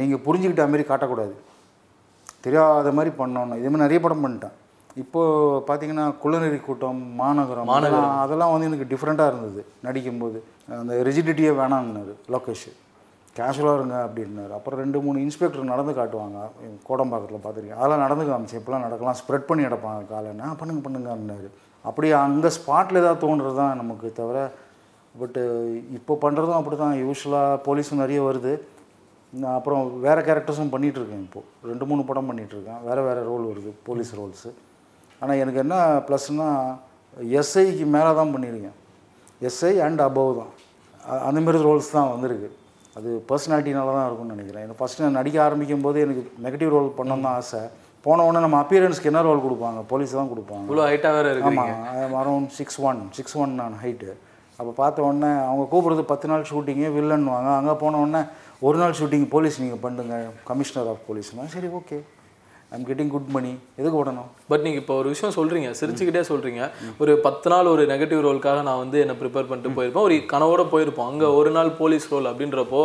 நீங்கள் 0.00 0.22
புரிஞ்சுக்கிட்ட 0.26 0.72
மாதிரி 0.72 0.84
காட்டக்கூடாது. 0.90 1.34
தெரியாத 2.44 2.88
மாதிரி 2.98 3.10
பண்ணணும். 3.22 3.58
இதே 3.60 3.68
மாதிரி 3.72 3.86
நிறைய 3.88 4.00
படம் 4.04 4.24
பண்ணிட்டேன். 4.24 4.54
இப்போது 5.02 5.60
பார்த்தீங்கன்னா 5.68 6.06
குள்ளநெறி 6.22 6.58
கூட்டம் 6.66 7.00
மாநகரம் 7.20 7.70
அதெல்லாம் 7.76 8.18
அதெல்லாம் 8.24 8.52
வந்து 8.52 8.68
எனக்கு 8.70 8.90
டிஃப்ரெண்ட்டாக 8.92 9.32
இருந்தது. 9.32 9.60
நடிக்கும்போது. 9.86 10.38
அந்த 10.80 10.96
ரிஜிடிட்டியே 11.08 11.52
வேணாம்னாரு 11.60 12.12
லோகேஷ். 12.34 12.68
கேஷுவலாக 13.38 13.78
இருங்க 13.78 13.96
அப்படின்னாரு. 14.06 14.52
அப்புறம் 14.58 14.80
ரெண்டு 14.82 14.98
மூணு 15.04 15.22
இன்ஸ்பெக்டர் 15.26 15.72
நடந்து 15.72 15.92
காட்டுவாங்க. 16.00 16.40
கோடம்பாக்கத்தில் 16.88 17.42
பார்த்துருக்கேன் 17.44 17.80
அதெல்லாம் 17.80 18.04
நடந்து 18.06 18.24
காமிச்சு 18.28 18.58
இப்போலாம் 18.58 18.84
நடக்கலாம் 18.86 19.18
ஸ்ப்ரெட் 19.20 19.48
பண்ணி 19.48 19.66
நடப்பாங்க 19.68 20.20
ஆ 20.48 20.52
பண்ணுங்க 20.60 20.82
பண்ணுங்கன்னாரு 20.84 21.48
அப்படி 21.88 22.08
அந்த 22.26 22.46
ஸ்பாட்டில் 22.58 23.00
ஏதாவது 23.00 23.22
தோன்றுறது 23.24 23.58
தான் 23.62 23.80
நமக்கு 23.80 24.10
தவிர 24.20 24.38
பட்டு 25.22 25.42
இப்போ 25.98 26.12
பண்ணுறதும் 26.22 26.58
அப்படி 26.58 26.76
தான் 26.82 26.94
யூஸ்வலாக 27.02 27.58
போலீஸும் 27.66 28.02
நிறைய 28.04 28.20
வருது. 28.28 28.52
நான் 29.32 29.56
அப்புறம் 29.58 29.82
வேறு 30.06 30.20
கேரக்டர்ஸும் 30.28 30.72
பண்ணிகிட்டு 30.74 31.00
இருக்கேன் 31.00 31.24
இப்போது 31.26 31.68
ரெண்டு 31.70 31.84
மூணு 31.90 32.02
படம் 32.10 32.28
பண்ணிகிட்டு 32.30 32.56
இருக்கேன். 32.56 32.80
வேறு 32.88 33.02
வேறு 33.08 33.20
ரோல் 33.30 33.44
வருது 33.50 33.72
போலீஸ் 33.88 34.12
ரோல்ஸு 34.20 34.50
ஆனால் 35.20 35.36
எனக்கு 35.36 35.58
என்ன 35.58 35.76
ப்ளஸ்னால் 36.08 36.58
எஸ்ஐக்கு 37.40 37.86
மேலே 37.86 38.14
தான் 38.14 38.32
பண்ணியிருக்கேன். 38.34 38.76
எஸ்ஐ 39.42 39.78
அண்ட் 39.86 40.00
அபவ் 40.00 40.36
தான். 40.38 40.52
அ- 41.12 41.20
அந்த 41.28 41.40
மாதிரி 41.40 41.64
ரோல்ஸ் 41.64 41.90
தான் 41.90 42.10
வந்திருக்கு. 42.10 42.48
அது 42.96 43.24
பர்சனாலிட்டினால 43.28 43.92
தான் 43.96 44.06
இருக்கும்னு 44.06 44.34
நினைக்கிறேன். 44.34 44.64
எனக்கு 44.64 44.80
ஃபஸ்ட்டு 44.80 45.04
நான் 45.04 45.18
நடிக்க 45.20 45.42
ஆரம்பிக்கும் 45.42 45.80
போது 45.80 46.00
எனக்கு 46.00 46.22
நெகட்டிவ் 46.42 46.68
ரோல் 46.68 46.90
பண்ணணும் 46.98 47.26
தான் 47.28 47.38
ஆசை. 47.40 47.62
போன 48.04 48.24
உடனே 48.24 48.40
நம்ம 48.40 48.62
அப்பியரன்ஸ்க்கு 48.62 49.10
என்ன 49.10 49.22
ரோல் 49.22 49.44
கொடுப்பாங்க? 49.44 49.80
போலீஸ் 49.92 50.12
தான் 50.12 50.30
கொடுப்பாங்க. 50.32 50.64
இவ்வளோ 50.68 50.84
ஹைட்டாக 50.88 51.14
வேறு 51.18 51.42
ஆமாம் 51.42 52.14
around 52.22 52.50
six 52.58 52.80
one 52.80 53.00
six 53.10 53.36
one 53.36 53.54
நான் 53.54 53.76
ஹைட்டு 53.84 54.10
அப்போ 54.58 54.72
பார்த்த 54.72 55.02
உடனே 55.02 55.30
அவங்க 55.46 55.64
கூப்பிடுறது 55.70 56.02
பத்து 56.02 56.28
நாள் 56.28 56.44
ஷூட்டிங்கு 56.50 56.88
வில்லன்னுவாங்க 56.96 57.48
அங்கே 57.60 57.72
போன 57.72 58.00
உடனே 58.00 58.20
ஒரு 58.60 58.78
நாள் 58.78 58.94
ஷூட்டிங் 58.98 59.28
போலீஸ் 59.28 59.60
நீங்கள் 59.60 59.80
பண்ணுங்க 59.80 60.16
கமிஷனர் 60.44 60.88
ஆஃப் 60.88 61.02
போலீஸ்னா 61.08 61.46
சரி 61.46 61.66
okay 61.78 61.96
I'm 62.76 62.86
getting 62.88 63.12
good 63.14 63.30
money 63.36 63.52
எதுக்கு 63.80 63.96
விடணும் 64.00 64.28
பட் 64.50 64.64
நீங்கள் 64.66 64.82
இப்போ 64.82 64.94
ஒரு 65.00 65.08
விஷயம் 65.12 65.34
சொல்கிறீங்க 65.38 65.68
சிரிச்சுக்கிட்டே 65.80 66.22
சொல்கிறீங்க 66.30 66.62
ஒரு 67.02 67.12
பத்து 67.26 67.48
நாள் 67.52 67.70
ஒரு 67.74 67.82
நெகட்டிவ் 67.92 68.20
ரோலுக்காக 68.26 68.62
நான் 68.68 68.80
வந்து 68.82 68.98
என்னை 69.04 69.16
ப்ரிப்பேர் 69.20 69.48
பண்ணிட்டு 69.50 69.74
போயிருப்பேன். 69.78 70.06
ஒரு 70.08 70.16
கனவோட 70.32 70.64
போயிருப்போம். 70.74 71.08
அங்கே 71.12 71.28
ஒரு 71.38 71.52
நாள் 71.56 71.70
போலீஸ் 71.80 72.06
ரோல் 72.12 72.28
அப்படின்றப்போ 72.32 72.82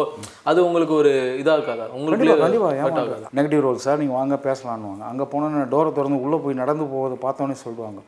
அது 0.52 0.60
உங்களுக்கு 0.68 0.96
ஒரு 1.02 1.12
இதாக 1.42 1.58
இருக்காதா? 1.60 1.88
உங்களுக்கு 2.00 2.40
கண்டிப்பாக 2.46 3.34
நெகட்டிவ் 3.40 3.66
ரோல் 3.68 3.84
சார் 3.88 4.02
நீங்கள் 4.04 4.20
வாங்க 4.20 4.38
பேசலான்னுவாங்க 4.48 5.06
அங்கே 5.12 5.28
போனோன்னு 5.34 5.68
டோரை 5.76 5.92
திறந்து 6.00 6.24
உள்ளே 6.26 6.40
போய் 6.46 6.62
நடந்து 6.64 6.88
போவதை 6.96 7.18
பார்த்தோன்னே 7.26 7.58
சொல்லுவாங்க. 7.66 8.00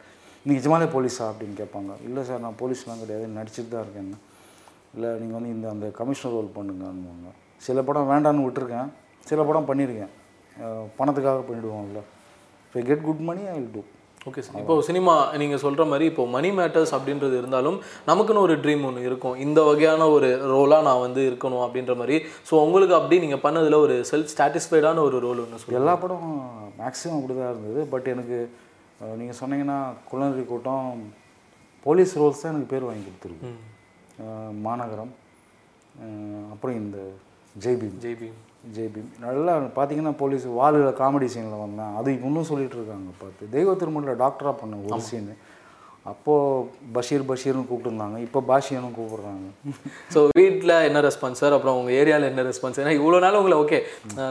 நீங்கள் 0.44 0.60
நிஜமாலே 0.60 0.90
போலீஸா 0.96 1.26
அப்படின்னு 1.32 1.56
கேட்பாங்க. 1.62 1.92
இல்லை 2.08 2.22
சார் 2.30 2.44
நான் 2.46 2.60
போலீஸ்லாம் 2.64 3.02
கிடையாது. 3.04 3.26
நடிச்சிட்டு 3.40 3.72
தான் 3.74 3.84
இருக்கேன். 3.86 4.16
இல்லை 4.96 5.10
நீங்கள் 5.22 5.38
வந்து 5.40 5.52
இந்த 5.56 5.68
அந்த 5.76 5.88
கமிஷனர் 6.00 6.36
ரோல் 6.38 6.56
பண்ணுங்கன்னுவாங்க. 6.56 7.30
சில 7.68 7.82
படம் 7.90 8.10
வேண்டான்னு 8.14 8.46
விட்டுருக்கேன். 8.48 8.90
சில 9.30 9.42
படம் 9.50 9.70
பண்ணியிருக்கேன் 9.70 10.12
பணத்துக்காக 11.00 11.42
பண்ணிவிடுவோம்ல 11.48 12.02
இப்போ 12.68 12.82
get 12.90 13.08
good 13.08 13.26
money 13.32 13.44
I 13.54 13.56
will 13.58 13.74
do 13.78 13.84
okay 14.30 14.42
sir 14.46 14.60
இப்போ 14.62 14.74
சினிமா 14.88 15.14
நீங்கள் 15.42 15.62
சொல்கிற 15.64 15.84
மாதிரி 15.92 16.06
இப்போ 16.10 16.24
மணி 16.34 16.50
மேட்டர்ஸ் 16.58 16.92
அப்படின்றது 16.98 17.36
இருந்தாலும் 17.42 17.78
நமக்குன்னு 18.10 18.44
ஒரு 18.48 18.56
ட்ரீம் 18.64 18.84
ஒன்று 18.90 19.08
இருக்கும். 19.10 19.36
இந்த 19.46 19.60
வகையான 19.70 20.08
ஒரு 20.16 20.30
ரோலாக 20.52 20.86
நான் 20.88 21.02
வந்து 21.06 21.22
இருக்கணும் 21.30 21.64
அப்படின்ற 21.66 21.94
மாதிரி. 22.02 22.18
ஸோ 22.50 22.54
உங்களுக்கு 22.66 22.94
அப்படி 22.98 23.18
நீங்கள் 23.24 23.42
பண்ணதில் 23.46 23.78
ஒரு 23.86 23.96
செல்ஃப் 24.12 24.36
சாட்டிஸ்ஃபைடான 24.40 25.02
ஒரு 25.08 25.18
ரோல் 25.26 25.42
ஒன்று 25.44 25.62
சொல்லுங்கள் 25.62 25.82
எல்லா 25.82 25.96
படமும் 26.04 26.44
மேக்ஸிமம் 26.82 27.18
அப்படி 27.20 27.36
தான் 27.40 27.52
இருந்தது. 27.54 27.82
பட் 27.94 28.10
எனக்கு 28.14 28.38
நீங்கள் 29.22 29.40
சொன்னீங்கன்னா 29.42 29.80
குளநரி 30.12 30.46
கூட்டம் 30.52 31.02
போலீஸ் 31.88 32.16
ரோல்ஸ் 32.22 32.44
தான் 32.44 32.54
எனக்கு 32.54 32.72
பேர் 32.74 32.88
வாங்கி 32.90 33.06
கொடுத்துருக்கு. 33.08 33.52
மாநகரம் 34.68 35.14
அப்புறம் 36.54 36.78
இந்த 36.84 36.98
ஜெய்பீம். 37.66 37.98
ஜெய்பி 38.06 38.30
ஜெய்பீம் 38.76 39.12
நல்லா 39.28 39.54
பார்த்தீங்கன்னா 39.78 40.16
போலீஸ் 40.24 40.44
வாலில் 40.58 40.98
காமெடி 41.04 41.30
சீனில் 41.36 41.64
வந்தேன் 41.66 41.96
அது 42.00 42.10
இன்னும் 42.28 42.50
சொல்லிட்டு 42.50 42.78
இருக்காங்க 42.80 43.14
பார்த்து. 43.22 43.54
தெய்வ 43.56 43.74
திருமணில் 43.84 44.22
டாக்டராக 44.26 44.56
பண்ணேன் 44.60 44.84
ஒரு 44.90 45.08
சீனு 45.08 45.36
அப்போது 46.12 46.68
பஷீர் 46.94 47.26
பஷீர்னு 47.30 47.66
கூப்பிட்டுருந்தாங்க. 47.70 48.18
இப்போ 48.26 48.40
பாஷியனும் 48.52 48.96
கூப்பிடுறாங்க. 48.96 49.48
ஸோ 50.14 50.20
வீட்டில் 50.40 50.74
என்ன 50.88 51.02
ரெஸ்பான்ஸ் 51.08 51.42
சார் 51.42 51.56
அப்புறம் 51.58 51.78
உங்கள் 51.80 51.96
ஏரியாவில் 52.02 52.28
என்ன 52.30 52.46
ரெஸ்பான்ஸ் 52.48 52.80
ஏன்னா 52.84 52.94
இவ்வளோ 53.00 53.18
நாள் 53.26 53.38
உங்களை 53.42 53.58
ஓகே 53.64 53.80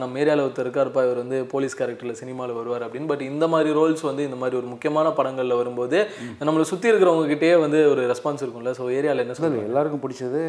நம்ம 0.03 0.19
ஏரியாவில் 0.23 0.45
ஒருத்தர் 0.47 0.67
இருக்காருப்பா 0.67 1.05
இவர் 1.07 1.23
வந்து 1.23 1.39
போலீஸ் 1.53 1.79
கேரக்டரில் 1.81 2.19
சினிமாவில் 2.23 2.59
வருவார் 2.61 2.87
அப்படின்னு. 2.87 3.11
பட் 3.13 3.25
இந்த 3.31 3.49
மாதிரி 3.53 3.77
ரோல்ஸ் 3.79 4.05
வந்து 4.11 4.27
இந்த 4.29 4.39
மாதிரி 4.43 4.59
ஒரு 4.63 4.69
முக்கியமான 4.73 5.13
படங்களில் 5.21 5.59
வரும்போது 5.61 6.01
நம்மளை 6.49 6.67
சுற்றி 6.73 6.91
இருக்கிறவங்க 6.93 7.31
கிட்டயே 7.35 7.55
வந்து 7.67 7.81
ஒரு 7.93 8.05
ரெஸ்பான்ஸ் 8.13 8.45
இருக்கும்ல. 8.47 8.75
ஸோ 8.81 8.87
ஏரியாவில் 8.99 9.25
என்ன 9.27 9.37
சொல்லுங்கள் 9.41 9.71
எல்லாருக்கும் 9.71 10.05
பிடிச்சது 10.07 10.43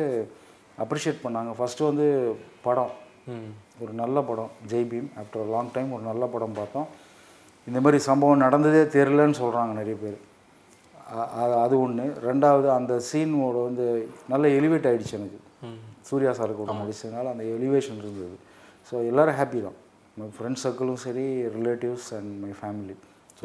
அப்ரிஷியேட் 0.85 1.23
பண்ணாங்க. 1.27 1.53
ஃபஸ்ட்டு 1.59 1.89
வந்து 1.91 2.07
படம். 2.67 2.91
ஒரு 3.81 3.93
நல்ல 4.01 4.17
படம். 4.29 4.51
ஜெய்பீம் 4.71 5.09
ஆஃப்டர் 5.21 5.51
லாங் 5.55 5.71
டைம் 5.75 5.89
ஒரு 5.97 6.03
நல்ல 6.09 6.25
படம் 6.33 6.57
பார்த்தோம். 6.59 6.87
இந்த 7.69 7.79
மாதிரி 7.85 7.99
சம்பவம் 8.09 8.43
நடந்ததே 8.45 8.83
தெரிலன்னு 8.95 9.39
சொல்கிறாங்க 9.41 9.73
நிறைய 9.79 9.97
பேர். 10.03 10.19
அது 11.63 11.75
ஒன்று 11.83 12.05
ரெண்டாவது 12.27 12.67
அந்த 12.77 12.93
சீனோட 13.09 13.57
வந்து 13.69 13.85
நல்ல 14.33 14.47
எலிவேட் 14.59 14.87
ஆயிடுச்சு 14.89 15.15
எனக்கு. 15.19 15.39
சூர்யா 16.09 16.31
சார் 16.39 16.59
கூட 16.59 16.73
நடிச்சதுனால 16.81 17.31
அந்த 17.33 17.45
எலிவேஷன் 17.55 18.01
இருந்தது. 18.03 18.37
ஸோ 18.89 18.95
எல்லோரும் 19.09 19.37
ஹாப்பி 19.39 19.61
தான். 19.67 19.77
மை 20.19 20.27
ஃப்ரெண்ட்ஸ் 20.37 20.63
சர்க்கிளும் 20.65 21.01
சரி 21.05 21.25
ரிலேட்டிவ்ஸ் 21.57 22.09
அண்ட் 22.17 22.31
மை 22.43 22.51
ஃபேமிலி 22.61 22.95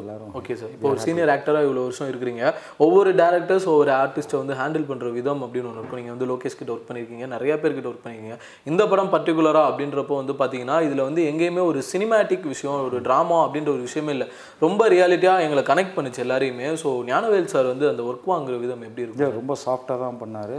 எல்லாரும் 0.02 0.32
ஓகே 0.38 0.54
சார் 0.60 0.72
இப்போ 0.74 0.88
ஒரு 0.92 1.00
சீனியர் 1.04 1.32
ஆக்டராக 1.34 1.66
இவ்வளோ 1.66 1.82
வருஷம் 1.86 2.10
இருக்கிறீங்க. 2.10 2.42
ஒவ்வொரு 2.84 3.10
டேரக்டர்ஸ் 3.20 3.66
ஒவ்வொரு 3.72 3.92
ஆர்டிஸ்ட்டை 4.02 4.38
வந்து 4.42 4.56
ஹேண்டில் 4.60 4.86
பண்ணுற 4.90 5.10
விதம் 5.18 5.42
அப்படின்னு 5.46 5.68
ஒன்று 5.70 5.80
இருக்கும். 5.82 6.00
நீங்கள் 6.00 6.14
வந்து 6.16 6.28
லோகேஷ் 6.32 6.58
கிட்ட 6.60 6.72
ஒர்க் 6.74 6.88
பண்ணியிருக்கீங்க 6.88 7.26
நிறைய 7.34 7.54
பேர்கிட்ட 7.62 7.90
ஒர்க் 7.92 8.04
பண்ணியிருக்கீங்க 8.06 8.38
இந்த 8.70 8.82
படம் 8.92 9.12
பர்டிகுலராக 9.14 9.70
அப்படின்றப்போ 9.70 10.16
வந்து 10.22 10.36
பார்த்தீங்கன்னா 10.40 10.78
இதில் 10.86 11.06
வந்து 11.08 11.22
எங்கேயுமே 11.32 11.64
ஒரு 11.70 11.82
சினிமேட்டிக் 11.92 12.48
விஷயம் 12.54 12.80
ஒரு 12.88 13.00
ட்ராமா 13.08 13.38
அப்படின்ற 13.44 13.72
ஒரு 13.76 13.84
விஷயமே 13.88 14.14
இல்லை. 14.16 14.28
ரொம்ப 14.66 14.88
ரியாலிட்டியாக 14.96 15.44
எங்களை 15.46 15.64
கனெக்ட் 15.70 15.96
பண்ணுச்சு 15.98 16.24
எல்லாரையுமே. 16.26 16.68
ஸோ 16.82 16.90
ஞானவேல் 17.12 17.52
சார் 17.54 17.72
வந்து 17.74 17.88
அந்த 17.92 18.04
ஒர்க் 18.10 18.32
வாங்குற 18.32 18.56
விதம் 18.64 18.84
எப்படி 18.88 19.04
இருக்கும்? 19.04 19.22
விஜய் 19.22 19.38
ரொம்ப 19.40 19.56
சாஃப்டாக 19.66 19.98
தான் 20.06 20.20
பண்ணார். 20.24 20.56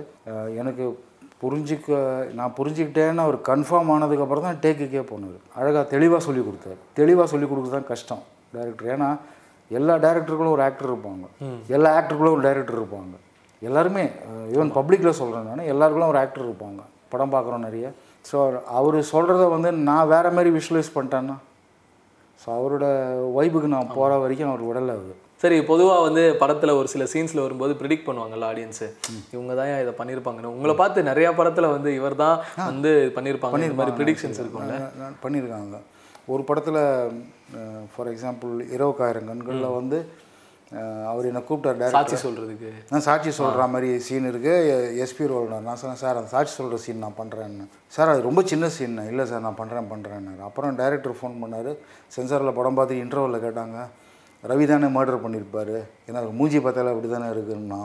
எனக்கு 0.62 0.86
புரிஞ்சிக்க 1.42 1.98
நான் 2.38 2.54
புரிஞ்சுக்கிட்டேன்னு 2.60 3.24
அவர் 3.26 3.38
கன்ஃபார்ம் 3.50 3.92
ஆனதுக்கப்புறம் 3.96 4.46
தான் 4.48 4.62
டேக்குக்கே 4.64 5.04
போனார். 5.12 5.38
அழகாக 5.60 5.84
தெளிவாக 5.94 6.22
சொல்லி 6.28 6.42
கொடுத்தாரு. 6.48 6.80
தெளிவாக 7.00 7.28
சொல்லி 7.34 7.48
கொடுக்குறது 7.52 7.78
தான் 7.78 7.90
கஷ்டம். 7.92 8.24
டேரக்டர் 8.56 8.90
ஏன்னா 8.96 9.10
எல்லா 9.72 9.94
டேரக்டருக்குள்ளும் 10.06 10.56
ஒரு 10.58 10.64
ஆக்டர் 10.68 10.90
இருப்பாங்க. 10.92 11.26
எல்லா 11.76 11.90
ஆக்டருக்குள்ளும் 11.98 12.36
ஒரு 12.38 12.46
டைரக்டர் 12.48 12.80
இருப்பாங்க. 12.82 13.16
எல்லாருமே 13.62 14.04
ஈவன் 14.56 14.72
பப்ளிக்கில் 14.78 15.18
சொல்கிறேன் 15.22 15.48
நான் 15.50 15.70
எல்லாருக்குள்ளும் 15.74 16.12
ஒரு 16.14 16.22
ஆக்டர் 16.24 16.48
இருப்பாங்க. 16.48 16.82
படம் 17.14 17.34
பார்க்குறோம் 17.36 17.66
நிறைய. 17.68 17.88
ஸோ 18.30 18.38
அவர் 18.78 18.98
சொல்கிறத 19.14 19.44
வந்து 19.56 19.70
நான் 19.90 20.10
வேறு 20.14 20.32
மாதிரி 20.38 20.50
விஷுவலைஸ் 20.58 20.96
பண்ணிட்டேன்னா 20.96 21.38
ஸோ 22.42 22.48
அவரோட 22.58 22.86
வைபுக்கு 23.38 23.70
நான் 23.76 23.94
போகிற 23.98 24.18
வரைக்கும் 24.24 24.52
அவர் 24.52 24.64
விடலை 24.70 24.94
அவர் 24.98 25.16
சரி 25.44 25.58
பொதுவாக 25.70 26.04
வந்து 26.08 26.22
படத்தில் 26.42 26.78
ஒரு 26.80 26.88
சில 26.94 27.04
சீன்ஸில் 27.14 27.44
வரும்போது 27.46 27.74
ப்ரிடிக்ட் 27.80 28.08
பண்ணுவாங்கல்ல 28.08 28.50
ஆடியன்ஸு 28.52 28.88
இவங்க 29.34 29.52
தான் 29.60 29.72
இதை 29.84 29.94
பண்ணியிருப்பாங்கன்னு 30.00 30.54
உங்களை 30.56 30.74
பார்த்து 30.82 31.10
நிறையா 31.10 31.30
படத்தில் 31.40 31.74
வந்து 31.76 31.90
இவர் 32.00 32.16
தான் 32.24 32.38
வந்து 32.70 32.92
பண்ணியிருப்பாங்க 33.18 33.64
இந்த 33.68 33.80
மாதிரி 33.82 33.98
ப்ரிடிக்ஷன்ஸ் 34.00 34.40
இருக்கும்ல. 34.42 34.78
பண்ணியிருக்காங்க 35.26 35.80
ஒரு 36.34 36.44
படத்தில் 36.50 36.82
ஃபார் 37.94 38.10
எக்ஸாம்பிள் 38.14 38.54
இரவுக்காயிரம் 38.78 39.28
கண்களில் 39.32 39.76
வந்து 39.80 40.00
அவர் 41.10 41.28
என்னை 41.30 41.42
கூப்பிட்டார் 41.50 41.94
சாட்சி 41.98 42.18
சொல்கிறதுக்கு 42.24 42.70
நான் 42.90 43.04
சாட்சி 43.06 43.32
சொல்கிற 43.38 43.66
மாதிரி 43.74 43.90
சீன் 44.08 44.26
இருக்குது 44.32 44.96
எஸ்பி 45.04 45.26
ரோல்னர். 45.32 45.62
நான் 45.68 45.80
சொன்னேன் 45.82 46.02
சார் 46.02 46.18
அந்த 46.20 46.30
சாட்சி 46.34 46.54
சொல்கிற 46.60 46.78
சீன் 46.86 47.04
நான் 47.04 47.16
பண்ணுறேன்னு 47.20 47.66
சார் 47.96 48.12
அது 48.14 48.22
ரொம்ப 48.28 48.42
சின்ன 48.52 48.70
சீன் 48.78 48.98
இல்லை 49.12 49.26
சார் 49.30 49.46
நான் 49.46 49.58
பண்ணுறேன் 49.60 49.88
பண்ணுறேன்னாரு 49.94 50.42
அப்புறம் 50.48 50.76
டைரக்டர் 50.82 51.16
ஃபோன் 51.20 51.36
பண்ணார். 51.44 51.72
சென்சாரில் 52.16 52.58
படம் 52.58 52.78
பார்த்து 52.80 53.02
இன்டர்வலில் 53.04 53.44
கேட்டாங்க. 53.46 53.78
ரவி 54.44 54.66
தானே 54.72 54.88
மர்டர் 54.98 55.24
பண்ணியிருப்பாரு 55.26 55.78
ஏன்னா 56.08 56.20
மூஞ்சி 56.40 56.60
பார்த்தாலே 56.66 56.92
அப்படி 56.94 57.12
தானே 57.14 57.30
இருக்குன்னா 57.36 57.80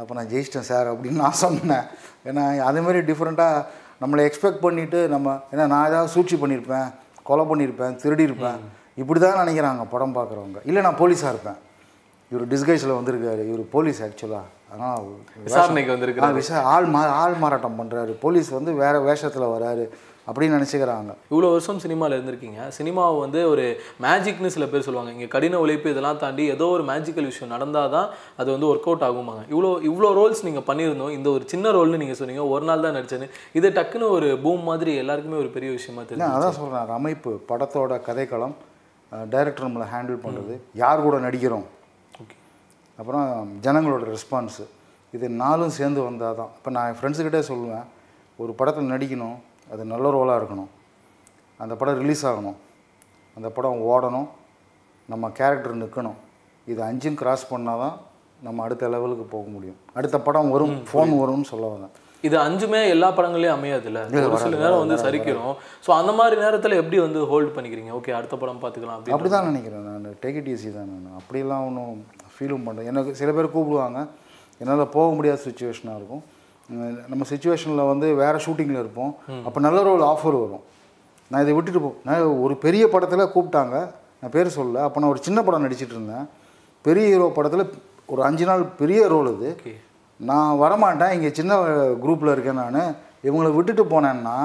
அப்போ 0.00 0.14
நான் 0.18 0.30
ஜெயிச்சிட்டேன் 0.32 0.68
சார் 0.70 0.90
அப்படின்னு 0.92 1.22
நான் 1.24 1.38
சொன்னேன். 1.44 1.86
ஏன்னா 2.30 2.42
அதேமாதிரி 2.70 3.02
டிஃப்ரெண்ட்டாக 3.10 3.62
நம்மளை 4.02 4.24
எக்ஸ்பெக்ட் 4.30 4.60
பண்ணிவிட்டு 4.66 4.98
நம்ம 5.14 5.36
ஏன்னா 5.52 5.66
நான் 5.74 5.86
ஏதாவது 5.90 6.12
சூழ்ச்சி 6.14 6.38
பண்ணியிருப்பேன் 6.42 6.88
கொலை 7.30 7.44
பண்ணியிருப்பேன் 7.52 7.96
திருடியிருப்பேன் 8.02 8.58
இப்படி 8.98 9.20
தான் 9.20 9.40
நினைக்கிறாங்க 9.42 9.84
படம் 9.94 10.16
பார்க்குறவங்க. 10.18 10.58
இல்லை 10.70 10.82
நான் 10.86 11.00
போலீஸாக 11.02 11.32
இருப்பேன். 11.34 11.58
இவர் 12.32 12.50
டிஸ்கைஸில் 12.52 12.98
வந்திருக்காரு. 12.98 13.42
இவர் 13.50 13.62
போலீஸ் 13.74 14.02
ஆக்சுவலாக 14.06 14.44
ஆனால் 14.74 15.02
விசாரணைக்கு 15.46 15.94
வந்திருக்கிறாரு. 15.94 16.34
ஆ, 16.34 16.38
விசா 16.38 16.60
ஆள் 16.74 16.88
மா 16.94 17.02
ஆள் 17.22 17.36
மாறாட்டம் 17.42 17.78
பண்ணுறாரு 17.80 18.12
போலீஸ் 18.24 18.48
வந்து 18.56 18.70
வேறு 18.80 18.98
வேஷத்தில் 19.08 19.52
வராரு 19.54 19.84
அப்படின்னு 20.28 20.56
நினச்சிக்கிறாங்க. 20.58 21.10
இவ்வளோ 21.32 21.48
வருஷம் 21.52 21.80
சினிமாவில் 21.84 22.14
இருந்திருக்கீங்க. 22.16 22.60
சினிமாவை 22.78 23.16
வந்து 23.24 23.40
ஒரு 23.50 23.64
மேஜிக்னு 24.06 24.50
சில 24.54 24.64
பேர் 24.72 24.86
சொல்லுவாங்க. 24.86 25.12
இங்கே 25.16 25.28
கடின 25.34 25.58
உழைப்பு 25.64 25.92
இதெல்லாம் 25.92 26.20
தாண்டி 26.22 26.44
ஏதோ 26.54 26.66
ஒரு 26.76 26.84
மேஜிக்கல் 26.90 27.28
விஷயம் 27.30 27.52
நடந்தால் 27.54 27.92
தான் 27.96 28.08
அது 28.40 28.48
வந்து 28.54 28.68
ஒர்க் 28.70 28.88
அவுட் 28.90 29.06
ஆகுமாங்க 29.08 29.44
இவ்வளோ 29.54 29.70
இவ்வளோ 29.90 30.10
ரோல்ஸ் 30.20 30.46
நீங்கள் 30.48 30.66
பண்ணியிருந்தோம். 30.70 31.12
இந்த 31.18 31.30
ஒரு 31.36 31.44
சின்ன 31.52 31.72
ரோல்னு 31.76 32.00
நீங்கள் 32.02 32.20
சொன்னீங்க. 32.22 32.44
ஒரு 32.54 32.66
நாள் 32.70 32.84
தான் 32.86 32.96
நடிச்சேன்னு. 32.98 33.28
இது 33.60 33.70
டக்குன்னு 33.78 34.08
ஒரு 34.16 34.30
பூம் 34.46 34.64
மாதிரி 34.70 34.94
எல்லாருக்குமே 35.04 35.38
ஒரு 35.44 35.52
பெரிய 35.58 35.72
விஷயமா 35.78 36.04
தெரியும் 36.08 36.34
அதான் 36.38 36.58
சொல்கிறேன் 36.60 36.96
அமைப்பு 36.98 37.32
படத்தோட 37.52 38.00
கதைக்களம் 38.08 38.56
டைரக்டர் 39.32 39.66
நம்மளை 39.66 39.86
ஹேண்டில் 39.92 40.22
பண்ணுறது 40.24 40.54
யார் 40.82 41.04
கூட 41.06 41.16
நடிக்கிறோம்? 41.26 41.66
ஓகே. 42.22 42.36
அப்புறம் 43.00 43.26
ஜனங்களோட 43.66 44.04
ரெஸ்பான்ஸு 44.14 44.64
இது 45.16 45.26
நாலும் 45.42 45.74
சேர்ந்து 45.78 46.00
வந்தால் 46.06 46.38
தான். 46.40 46.50
இப்போ 46.58 46.70
நான் 46.76 46.88
என் 46.90 46.98
ஃப்ரெண்ட்ஸுக்கிட்டே 47.00 47.42
சொல்லுவேன் 47.50 47.86
ஒரு 48.42 48.52
படத்தில் 48.58 48.92
நடிக்கணும் 48.94 49.36
அது 49.72 49.84
நல்ல 49.92 50.06
ரோலாக 50.16 50.40
இருக்கணும். 50.40 50.70
அந்த 51.62 51.74
படம் 51.80 52.00
ரிலீஸ் 52.02 52.24
ஆகணும். 52.30 52.58
அந்த 53.36 53.48
படம் 53.56 53.80
ஓடணும். 53.92 54.28
நம்ம 55.12 55.30
கேரக்டர் 55.38 55.80
நிற்கணும் 55.84 56.18
இது 56.72 56.80
அஞ்சும் 56.88 57.18
கிராஸ் 57.20 57.50
பண்ணால் 57.52 57.80
தான் 57.84 57.96
நம்ம 58.46 58.62
அடுத்த 58.64 58.88
லெவலுக்கு 58.94 59.24
போக 59.34 59.46
முடியும். 59.56 59.78
அடுத்த 59.98 60.16
படம் 60.26 60.52
வரும் 60.54 60.74
ஃபோன் 60.88 61.12
வரும்னு 61.22 61.48
சொல்ல 61.52 61.66
வந்தேன். 61.74 61.94
இது 62.26 62.36
அஞ்சுமே 62.44 62.80
எல்லா 62.92 63.08
படங்களையும் 63.16 63.56
அமையாதுல்ல. 63.56 64.00
ஒரு 64.28 64.38
சில 64.44 64.56
நேரம் 64.62 64.82
வந்து 64.82 64.96
சரிக்கிறோம். 65.04 65.54
ஸோ 65.86 65.90
அந்த 66.00 66.12
மாதிரி 66.18 66.36
நேரத்தில் 66.44 66.78
எப்படி 66.82 66.98
வந்து 67.06 67.20
ஹோல்ட் 67.32 67.50
பண்ணிக்கிறீங்க? 67.56 67.90
ஓகே 67.98 68.14
அடுத்த 68.18 68.36
படம் 68.42 68.62
பார்த்துக்கலாம் 68.62 68.96
அப்படி 68.98 69.14
அப்படி 69.16 69.30
தான் 69.34 69.48
நினைக்கிறேன் 69.50 69.84
நான். 69.90 70.06
டேக் 70.22 70.38
இட் 70.40 70.48
ஈஸி 70.54 70.70
தான் 70.78 70.88
நான். 70.92 71.18
அப்படிலாம் 71.20 71.66
ஒன்றும் 71.68 71.92
ஃபீலும் 72.36 72.64
பண்ணுறேன் 72.68 72.88
எனக்கு 72.92 73.12
சில 73.20 73.32
பேர் 73.36 73.54
கூப்பிடுவாங்க. 73.56 74.00
என்னால் 74.62 74.92
போக 74.96 75.08
முடியாத 75.18 75.40
சுச்சுவேஷனாக 75.46 75.98
இருக்கும். 76.00 76.22
நம்ம 77.10 77.24
சுச்சுவேஷனில் 77.32 77.90
வந்து 77.92 78.06
வேறு 78.22 78.38
ஷூட்டிங்கில் 78.46 78.82
இருப்போம். 78.84 79.12
அப்போ 79.46 79.58
நல்ல 79.66 79.78
ரோல் 79.88 80.04
ஆஃபர் 80.12 80.38
வரும். 80.44 80.64
நான் 81.30 81.42
இதை 81.44 81.52
விட்டுட்டு 81.56 81.80
போ 81.84 81.90
நான் 82.08 82.24
ஒரு 82.44 82.54
பெரிய 82.64 82.84
படத்தில் 82.94 83.32
கூப்பிட்டாங்க. 83.34 83.76
நான் 84.20 84.32
பேர் 84.36 84.56
சொல்லல. 84.58 84.82
அப்போ 84.88 85.00
நான் 85.00 85.12
ஒரு 85.14 85.22
சின்ன 85.26 85.38
படம் 85.46 85.64
நடிச்சிட்டு 85.66 85.94
இருந்தேன். 85.96 86.26
பெரிய 86.84 87.04
ஹீரோ 87.12 87.26
படத்தில் 87.38 87.64
ஒரு 88.14 88.20
அஞ்சு 88.28 88.44
நாள் 88.48 88.62
பெரிய 88.80 89.00
ரோல் 89.12 89.28
இது 89.34 89.48
ஓகே 89.58 89.74
நான் 90.20 90.60
வரமாட்டேன். 90.62 91.14
இங்கே 91.16 91.30
சின்ன 91.38 91.58
குரூப்பில் 92.04 92.34
இருக்கேன் 92.34 92.60
நான். 92.62 92.80
இவங்களை 93.28 93.50
விட்டுட்டு 93.56 93.84
போனேன்னா 93.92 94.36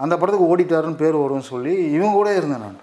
அந்த 0.00 0.14
படத்துக்கு 0.20 0.50
ஓடிட்டாருன்னு 0.52 1.02
பேர் 1.02 1.22
வரும்னு 1.22 1.50
சொல்லி 1.52 1.74
இவங்க 1.96 2.14
கூட 2.18 2.30
இருந்தேன் 2.38 2.64
நான். 2.66 2.80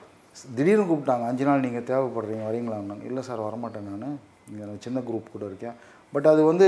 திடீர்னு 0.58 0.86
கூப்பிட்டாங்க 0.92 1.26
அஞ்சு 1.32 1.46
நாள் 1.48 1.66
நீங்கள் 1.66 1.88
தேவைப்படுறீங்க 1.90 2.46
வரீங்களான்னு 2.50 2.96
இல்லை 3.10 3.24
சார் 3.28 3.48
வரமாட்டேன் 3.48 3.90
நான். 3.90 4.16
இங்கே 4.52 4.64
நான் 4.70 4.84
சின்ன 4.86 5.02
குரூப் 5.10 5.34
கூட 5.36 5.44
இருக்கேன். 5.52 5.76
பட் 6.14 6.30
அது 6.32 6.42
வந்து 6.52 6.68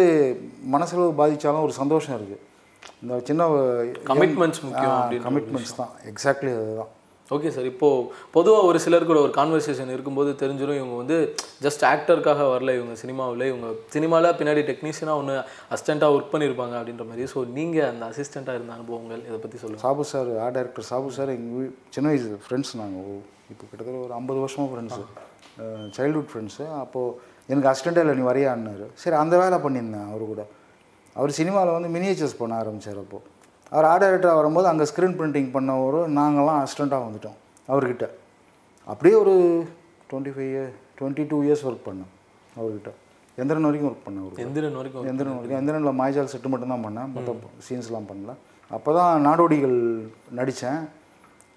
மனசளவு 0.75 1.18
பாதித்தாலும் 1.22 1.66
ஒரு 1.68 1.74
சந்தோஷம் 1.82 2.16
இருக்குது 2.18 2.44
இந்த 3.02 3.20
சின்ன 3.30 3.48
ஒரு 3.54 3.64
கமிட்மெண்ட்ஸ் 4.10 5.75
தான். 5.80 5.94
எக்ஸாக்ட்லி 6.12 6.52
அதுதான். 6.60 6.92
ஓகே 7.32 7.50
சார் 7.53 7.67
இப்போது 7.70 8.01
பொதுவாக 8.36 8.65
ஒரு 8.70 8.79
சிலர் 8.84 9.08
கூட 9.10 9.20
ஒரு 9.25 9.32
கான்வர்சேஷன் 9.38 9.91
இருக்கும்போது 9.94 10.32
தெரிஞ்சிடும் 10.41 10.79
இவங்க 10.79 10.96
வந்து 11.01 11.15
ஜஸ்ட் 11.65 11.84
ஆக்டருக்காக 11.91 12.44
வரல 12.51 12.74
இவங்க 12.77 12.96
சினிமாவில் 13.01 13.46
இவங்க 13.51 13.67
சினிமாவில் 13.96 14.36
பின்னாடி 14.39 14.62
டெக்னீஷியனாக 14.70 15.22
ஒன்று 15.22 15.36
அசிஸ்டண்ட்டாக 15.75 16.15
ஒர்க் 16.15 16.32
பண்ணியிருப்பாங்க 16.34 16.75
அப்படின்ற 16.79 17.05
மாதிரி. 17.10 17.25
ஸோ 17.34 17.41
நீங்கள் 17.58 17.88
அந்த 17.91 18.03
அசிஸ்டண்ட்டாக 18.12 18.60
இருந்த 18.60 18.74
அனுபவங்கள் 18.77 19.24
இதை 19.29 19.39
பற்றி 19.46 19.60
சொல்லுங்கள் 19.62 19.86
Sabu 19.86 20.05
sir 20.12 20.29
art 20.46 20.58
director 20.58 20.88
Sabu 20.91 21.10
sir 21.17 21.32
எங்கள் 21.38 21.72
சின்ன 21.96 22.13
வயசு 22.13 22.39
ஃப்ரெண்ட்ஸ் 22.46 22.74
நாங்கள் 22.82 23.10
இப்போ 23.53 23.63
கிட்டத்தட்ட 23.72 24.00
ஒரு 24.08 24.15
ஐம்பது 24.20 24.39
வருஷமாக 24.46 24.70
ஃப்ரெண்ட்ஸு 24.74 25.03
சைல்ட்ஹுட் 25.98 26.29
ஃப்ரெண்ட்ஸு 26.32 26.65
அப்போது 26.84 27.15
எனக்கு 27.51 27.70
அசிஸ்டண்ட்டாக 27.72 28.05
இல்லை 28.05 28.17
நீ 28.20 28.25
வரையான்னாரு. 28.32 28.86
சரி 29.03 29.17
அந்த 29.24 29.36
வேலை 29.44 29.58
பண்ணியிருந்தேன் 29.65 30.08
அவர் 30.12 30.32
கூட. 30.34 30.44
அவர் 31.15 31.39
சினிமாவில் 31.39 31.77
வந்து 31.77 31.89
மினியேச்சர்ஸ் 31.98 32.39
பண்ண 32.39 32.53
ஆரம்பித்தார் 32.62 33.01
அப்போது 33.03 33.34
அவர் 33.74 33.88
ஆர்ட் 33.91 34.03
டைரக்டராக 34.03 34.39
வரும்போது 34.39 34.67
அங்கே 34.72 34.86
ஸ்க்ரீன் 34.91 35.15
பிரிண்டிங் 35.19 35.50
பண்ணவர் 35.55 36.00
நாங்கள்லாம் 36.17 36.60
அசிஸ்டண்ட்டாக 36.63 37.05
வந்துட்டோம் 37.05 37.38
அவர்கிட்ட. 37.72 38.07
அப்படியே 38.91 39.15
ஒரு 39.24 39.34
twenty 40.10 40.34
five 40.36 40.50
year 40.53 40.72
twenty 41.00 41.24
two 41.31 41.38
years 41.48 41.63
work 41.69 41.86
பண்ணேன் 41.88 42.12
அவர்கிட்ட. 42.60 42.91
எந்திரன் 43.41 43.67
வரைக்கும் 43.67 43.89
ஒர்க் 43.91 44.05
பண்ணேன் 44.07 44.25
அவர். 44.25 44.43
எந்திரன் 44.45 44.77
வரைக்கும் 44.79 45.07
எந்திரன் 45.12 45.36
வரைக்கும். 45.38 45.57
எந்திரனில் 45.60 45.98
மாய்ஜால் 46.01 46.31
செட்டு 46.34 46.51
மட்டும்தான் 46.53 46.86
பண்ணேன் 46.86 47.10
மற்ற 47.15 47.34
சீன்ஸ்லாம் 47.67 48.07
பண்ணல. 48.12 48.34
அப்போ 48.75 48.91
தான் 49.00 49.13
நாடோடிகள் 49.27 49.77
நடித்தேன் 50.39 50.79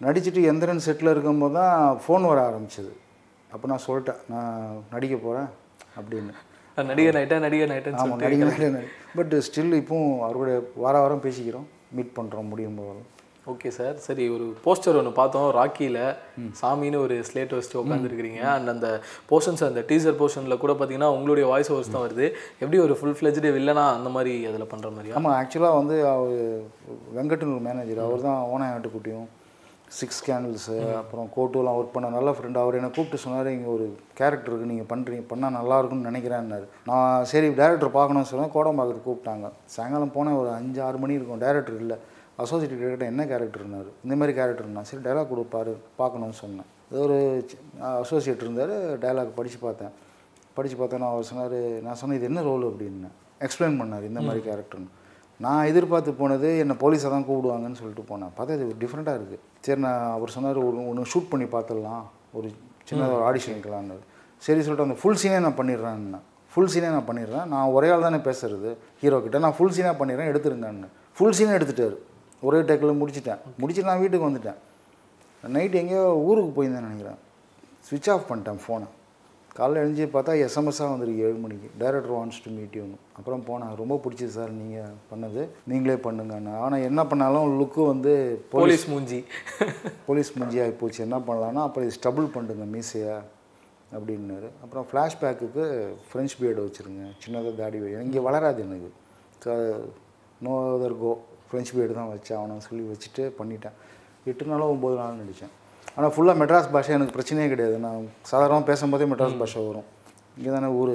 நடிச்சுட்டு 0.07 0.41
எந்திரன் 0.51 0.85
செட்டில் 0.87 1.13
இருக்கும்போது 1.15 1.55
தான் 1.61 1.79
ஃபோன் 2.03 2.29
வர 2.31 2.41
ஆரம்பிச்சது. 2.49 2.93
அப்போ 3.55 3.67
நான் 3.71 3.85
சொல்லிட்டேன் 3.87 4.21
நான் 4.33 4.59
நடிக்க 4.95 5.15
போகிறேன் 5.25 5.49
அப்படின்னு. 5.99 6.35
நடிகர் 6.91 7.17
நைட்டா 7.19 7.37
நடிகர் 7.45 7.71
நைட்டுன்னு 7.73 8.01
ஆமாம் 8.03 8.21
நடிக்க 8.25 8.85
பட் 9.19 9.35
ஸ்டில் 9.47 9.81
இப்போவும் 9.83 10.13
அவருடைய 10.27 10.57
வார 10.83 10.95
வாரம் 11.05 11.25
பேசிக்கிறோம். 11.27 11.67
மீட் 11.97 12.17
பண்ணுறோம் 12.19 12.51
முடியும் 12.53 12.81
போது. 12.81 13.01
ஓகே 13.53 13.69
சார் 13.77 13.95
சரி 14.07 14.25
ஒரு 14.33 14.47
போஸ்டர் 14.65 14.97
ஒன்று 15.01 15.13
பார்த்தோம் 15.19 15.47
ராக்கியில் 15.59 16.01
சாமின்னு 16.61 16.99
ஒரு 17.05 17.15
ஸ்லேட் 17.29 17.55
வச்சுட்டு 17.57 17.81
உட்காந்துருக்கிறீங்க 17.83 18.41
அண்ட் 18.55 18.73
அந்த 18.73 18.89
போர்ஷன்ஸ் 19.31 19.65
அந்த 19.69 19.83
டீசர் 19.91 20.19
போர்ஷனில் 20.21 20.61
கூட 20.65 20.73
பார்த்தீங்கன்னா 20.73 21.11
உங்களுடைய 21.17 21.47
வாய்ஸ் 21.53 21.71
ஓவர்ஸ் 21.75 21.95
தான் 21.95 22.05
வருது. 22.07 22.27
எப்படி 22.63 22.79
ஒரு 22.87 22.97
ஃபுல் 22.99 23.17
ஃப்ளெஜ்டு 23.19 23.55
வில்லனா 23.57 23.85
அந்த 23.97 24.11
மாதிரி 24.17 24.35
அதில் 24.51 24.71
பண்ணுற 24.73 24.91
மாதிரியா? 24.97 25.17
ஆமாம் 25.21 25.37
ஆக்சுவலாக 25.41 25.81
வந்து 25.81 25.97
அவர் 26.15 26.37
வெங்கட்னு 27.19 27.57
ஒரு 27.57 27.67
மேனேஜர் 27.69 28.07
அவர் 28.09 28.27
தான் 28.29 28.41
ஓனா 28.55 28.69
ஆட்டுக்குட்டியும். 28.75 29.27
சிக்ஸ் 29.97 30.21
கேண்டில்ஸு 30.27 30.77
அப்புறம் 30.99 31.29
கோட்டுலாம் 31.35 31.77
ஒர்க் 31.79 31.95
பண்ண 31.95 32.09
நல்ல 32.17 32.31
ஃப்ரெண்ட் 32.37 32.59
அவர் 32.63 32.77
என்னை 32.79 32.91
கூப்பிட்டு 32.97 33.23
சொன்னார் 33.25 33.49
இங்கே 33.55 33.71
ஒரு 33.75 33.87
கேரக்டர் 34.19 34.51
இருக்குது 34.51 34.71
நீங்கள் 34.73 34.91
பண்ணுறீங்க 34.93 35.25
பண்ணால் 35.31 35.55
நல்லா 35.59 35.77
இருக்கும்னு 35.81 36.11
நினைக்கிறேன்னாரு. 36.11 36.67
நான் 36.91 37.25
சரி 37.33 37.49
டேரக்டர் 37.61 37.97
பார்க்கணும்னு 37.99 38.31
சொன்னேன் 38.33 38.53
கோடம்பாக்கத்து 38.57 39.03
கூப்பிட்டாங்க. 39.07 39.49
சாயங்காலம் 39.75 40.15
போனேன் 40.17 40.39
ஒரு 40.41 40.51
அஞ்சு 40.59 40.81
ஆறு 40.87 40.99
மணி 41.05 41.19
இருக்கும் 41.19 41.43
டேரக்டர் 41.47 41.79
இல்லை. 41.83 41.99
அசோசியேட் 42.45 42.75
டேரக்டர் 42.83 43.13
என்ன 43.13 43.25
கேரக்டர்னாரு 43.33 43.91
இந்த 44.07 44.17
மாதிரி 44.19 44.35
கேரக்டர்னா 44.41 44.85
சரி 44.91 45.03
டைலாக் 45.07 45.33
கொடுப்பாரு 45.33 45.73
பார்க்கணும்னு 46.03 46.39
சொன்னேன். 46.43 46.69
அது 46.91 47.01
ஒரு 47.07 47.17
அசோசியேட் 48.03 48.45
இருந்தார் 48.47 48.75
டைலாக் 49.07 49.37
படித்து 49.41 49.61
பார்த்தேன். 49.67 49.95
படித்து 50.59 50.77
பார்த்தேன் 50.79 51.09
அவர் 51.09 51.29
சொன்னார் 51.33 51.59
நான் 51.87 51.99
சொன்னேன் 52.03 52.19
இது 52.21 52.31
என்ன 52.31 52.43
ரோல் 52.51 52.65
அப்படின்னு. 52.71 53.11
எக்ஸ்பிளைன் 53.47 53.81
பண்ணார் 53.81 54.09
இந்த 54.11 54.21
மாதிரி 54.29 54.43
கேரக்டர்னு 54.47 54.91
நான் 55.45 55.69
எதிர்பார்த்து 55.71 56.13
போனது 56.21 56.49
என்னை 56.63 56.75
போலீஸை 56.81 57.09
தான் 57.13 57.27
கூப்பிடுவாங்கன்னு 57.27 57.81
சொல்லிட்டு 57.81 58.05
போனேன். 58.09 58.33
பார்த்தா 58.37 58.55
இது 58.59 58.65
டிஃப்ரெண்ட்டாக 58.81 59.19
இருக்குது 59.21 59.45
சரி 59.65 59.81
நான் 59.81 60.13
அவர் 60.17 60.35
சொன்னார் 60.37 60.59
ஒரு 60.69 60.89
ஒன்று 60.89 61.11
ஷூட் 61.13 61.31
பண்ணி 61.33 61.47
பார்த்துடலாம். 61.55 62.05
ஒரு 62.39 62.49
சின்னதாக 62.89 63.15
ஒரு 63.17 63.25
ஆடிஷன் 63.29 63.55
வைக்கலான்னு 63.57 63.97
சரி 64.47 64.61
சொல்லிட்டு 64.65 64.87
அந்த 64.89 64.97
ஃபுல் 65.01 65.21
சீனே 65.23 65.39
நான் 65.45 65.59
பண்ணிடுறேன்னு. 65.61 66.21
ஃபுல் 66.53 66.71
சீனே 66.75 66.91
நான் 66.97 67.09
பண்ணிடுறேன். 67.09 67.47
நான் 67.53 67.73
ஒரே 67.77 67.89
ஆள் 67.95 68.07
தானே 68.07 68.21
பேசுறது. 68.29 68.71
ஹீரோ 69.01 69.17
கிட்ட 69.25 69.39
நான் 69.45 69.57
ஃபுல் 69.57 69.75
சீனாக 69.77 69.95
பண்ணிடுறேன் 70.01 70.31
எடுத்துருங்கன்னு. 70.33 70.89
ஃபுல் 71.17 71.37
சீனே 71.39 71.55
எடுத்துட்டாரு. 71.59 71.97
ஒரே 72.47 72.59
டேக்கில் 72.69 73.01
முடிச்சிட்டேன். 73.01 73.41
முடிச்சுட்டு 73.61 73.91
நான் 73.91 74.03
வீட்டுக்கு 74.05 74.29
வந்துட்டேன். 74.29 74.59
நைட் 75.57 75.75
எங்கேயோ 75.81 76.05
ஊருக்கு 76.29 76.53
போயிருந்தேன் 76.57 76.87
நினைக்கிறேன். 76.89 77.19
ஸ்விட்ச் 77.89 78.11
ஆஃப் 78.15 78.27
பண்ணிட்டேன் 78.31 78.61
ஃபோனை 78.65 78.89
காலைல 79.59 79.81
எழுஞ்சி 79.85 80.05
பார்த்தா 80.15 80.33
எஸ்எம்எஸ்ஸாக 80.47 80.91
வந்திருக்கு 80.93 81.23
ஏழு 81.29 81.39
மணிக்கு. 81.45 81.69
டைரக்டர் 81.81 82.15
வாண்ட்ஸ் 82.17 82.43
டு 82.45 82.51
மீட் 82.57 82.77
யூன்னு 82.81 82.99
அப்புறம் 83.19 83.43
போனேன் 83.49 83.73
ரொம்ப 83.81 83.95
பிடிச்சது 84.05 84.33
சார் 84.37 84.53
நீங்கள் 84.61 84.93
பண்ணது. 85.11 85.43
நீங்களே 85.71 85.97
பண்ணுங்கன்னு. 86.05 86.53
ஆனால் 86.65 86.85
என்ன 86.89 87.01
பண்ணாலும் 87.13 87.49
லுக்கு 87.61 87.83
வந்து 87.93 88.13
போலீஸ் 88.55 88.85
மூஞ்சி. 88.93 89.21
போலீஸ் 90.09 90.31
முஞ்சி 90.39 90.61
ஆகி 90.65 90.75
போச்சு. 90.83 91.01
என்ன 91.07 91.19
பண்ணலான்னா 91.29 91.65
அப்புறம் 91.69 91.87
இது 91.89 91.99
ஸ்டபுள் 91.99 92.29
பண்ணுங்க 92.37 92.67
மீசையை? 92.77 93.17
அப்படின்னாரு. 93.97 94.49
அப்புறம் 94.65 94.87
ஃப்ளாஷ்பேக்குக்கு 94.89 95.65
ஃப்ரெஞ்ச் 96.09 96.39
பியர்டு 96.41 96.65
வச்சுருங்க. 96.67 97.05
சின்னதாக 97.25 97.55
தாடி 97.61 97.79
இங்கே 98.07 98.23
வளராது 98.29 98.63
எனக்கு. 98.69 98.91
So 99.45 99.53
no 100.47 100.53
other 100.75 100.99
go 101.05 101.13
French 101.49 101.71
beard 101.75 101.95
தான் 102.01 102.11
வச்சேன் 102.15 102.39
அவனை 102.41 102.61
சொல்லி 102.69 102.85
வச்சுட்டு 102.93 103.25
பண்ணிட்டேன். 103.39 103.77
எட்டு 104.31 104.51
நாளோ 104.51 104.67
ஒம்பது 104.75 104.97
நாள் 105.01 105.21
நடித்தேன் 105.21 105.55
ஆனால் 105.97 106.13
ஃபுல்லாக 106.15 106.39
மெட்ராஸ் 106.43 106.71
பாஷை 106.75 106.93
எனக்கு 106.97 107.17
பிரச்சனையே 107.17 107.49
கிடையாது. 107.53 107.77
நான் 107.87 108.03
சாதாரணமாக 108.31 108.67
பேசும்போதே 108.71 109.09
மெட்ராஸ் 109.13 109.41
பாஷை 109.43 109.63
வரும். 109.69 109.89
இங்கே 110.39 110.51
தானே 110.57 110.69
ஊர். 110.81 110.95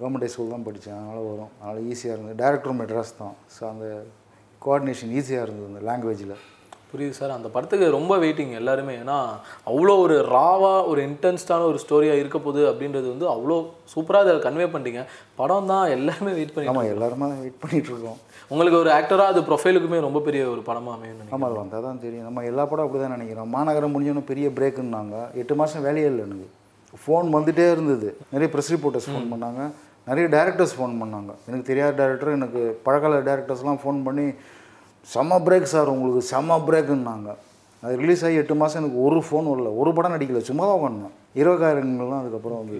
கவர்மெண்ட் 0.00 0.32
ஸ்கூல் 0.34 0.54
தான் 0.54 0.66
படித்தேன். 0.68 0.96
அதனால் 0.98 1.28
வரும். 1.32 1.50
அதனால் 1.60 1.80
ஈஸியாக 1.92 2.16
இருந்தது. 2.16 2.38
டேரக்டரும் 2.42 2.80
மெட்ராஸ் 2.82 3.12
தான். 3.22 3.34
ஸோ 3.54 3.62
அந்த 3.72 3.86
கோஆர்டினேஷன் 4.64 5.12
ஈஸியாக 5.18 5.46
இருந்தது 5.46 5.70
அந்த 5.72 5.82
லாங்குவேஜில் 5.88 6.34
புரியுது 6.92 7.14
சார். 7.18 7.32
அந்த 7.36 7.48
படத்துக்கு 7.54 7.86
ரொம்ப 7.96 8.12
வெயிட்டிங் 8.22 8.52
எல்லாருமே. 8.60 8.94
ஏன்னா 9.02 9.16
அவ்வளோ 9.70 9.94
ஒரு 10.04 10.16
ராவாக 10.34 10.80
ஒரு 10.90 11.00
இன்டென்ஸ்டான 11.08 11.66
ஒரு 11.70 11.78
ஸ்டோரியாக 11.84 12.20
இருக்க 12.22 12.38
போகுது 12.46 12.62
அப்படின்றது 12.70 13.06
வந்து 13.14 13.26
அவ்வளோ 13.34 13.56
சூப்பராக 13.94 14.24
அதை 14.24 14.40
கன்வே 14.46 14.68
பண்ணிட்டீங்க. 14.72 15.02
படம் 15.40 15.70
தான் 15.72 15.86
எல்லாருமே 15.96 16.32
வெயிட் 16.38 16.54
பண்ணி 16.54 16.70
ஆமாம் 16.72 16.90
எல்லாருமே 16.94 17.28
வெயிட் 17.42 17.60
பண்ணிகிட்டு 17.64 17.92
இருக்கோம். 17.92 18.18
உங்களுக்கு 18.52 18.80
ஒரு 18.82 18.90
ஆக்டராக 18.98 19.32
அது 19.32 19.40
ப்ரொஃபைலுக்குமே 19.48 19.98
ரொம்ப 20.06 20.20
பெரிய 20.28 20.42
ஒரு 20.54 20.62
படமாக 20.68 20.96
அமையும். 20.96 21.32
ஆமாம் 21.34 21.48
அது 21.48 21.60
வந்தால் 21.62 21.86
தான் 21.88 22.02
தெரியும். 22.04 22.26
நம்ம 22.28 22.44
எல்லா 22.50 22.64
படம் 22.70 22.86
அப்படி 22.86 23.02
தான் 23.02 23.16
நினைக்கிறோம். 23.16 23.50
மாநகரம் 23.56 23.94
முடிஞ்சோன்னு 23.94 24.28
பெரிய 24.30 24.48
பிரேக்குன்னாங்க 24.58 25.16
எட்டு 25.42 25.56
மாதம் 25.60 25.84
வேலையே 25.88 26.08
இல்லை 26.12 26.22
எனக்கு. 26.28 26.48
ஃபோன் 27.02 27.26
வந்துகிட்டே 27.34 27.66
இருந்தது. 27.74 28.10
நிறைய 28.34 28.48
ப்ரெஸ் 28.54 28.72
ரிப்போர்ட்டர்ஸ் 28.74 29.08
ஃபோன் 29.10 29.26
பண்ணாங்க. 29.32 29.62
நிறைய 30.10 30.26
டேரக்டர்ஸ் 30.34 30.76
ஃபோன் 30.76 30.94
பண்ணாங்க. 31.00 31.32
எனக்கு 31.48 31.66
தெரியாத 31.70 31.92
டேரக்டர் 32.00 32.36
எனக்கு 32.36 32.60
பழக்கால 32.86 33.18
டேரக்டர்ஸ்லாம் 33.26 33.80
ஃபோன் 33.82 33.98
பண்ணி 34.06 34.26
செம்ம 35.08 35.38
பிரேக் 35.44 35.72
சார் 35.72 35.88
உங்களுக்கு 35.88 36.22
செம்ம 36.30 36.58
பிரேக்குன்னாங்க 36.66 37.28
அது 37.82 37.94
ரிலீஸ் 37.96 38.24
ஆகி 38.24 38.34
எட்டு 38.34 38.54
மாதம் 38.54 38.80
எனக்கு 38.82 38.98
ஒரு 39.02 39.18
ஃபோன் 39.26 39.46
வரல 39.50 39.68
ஒரு 39.76 39.90
படம் 39.92 40.14
நடிக்கல. 40.14 40.40
சும்மா 40.40 40.64
தான் 40.64 40.78
உட்காந்தேன் 40.78 41.12
இருபதாயிரங்கள்லாம் 41.34 42.22
அதுக்கப்புறம் 42.22 42.58
வந்து 42.58 42.78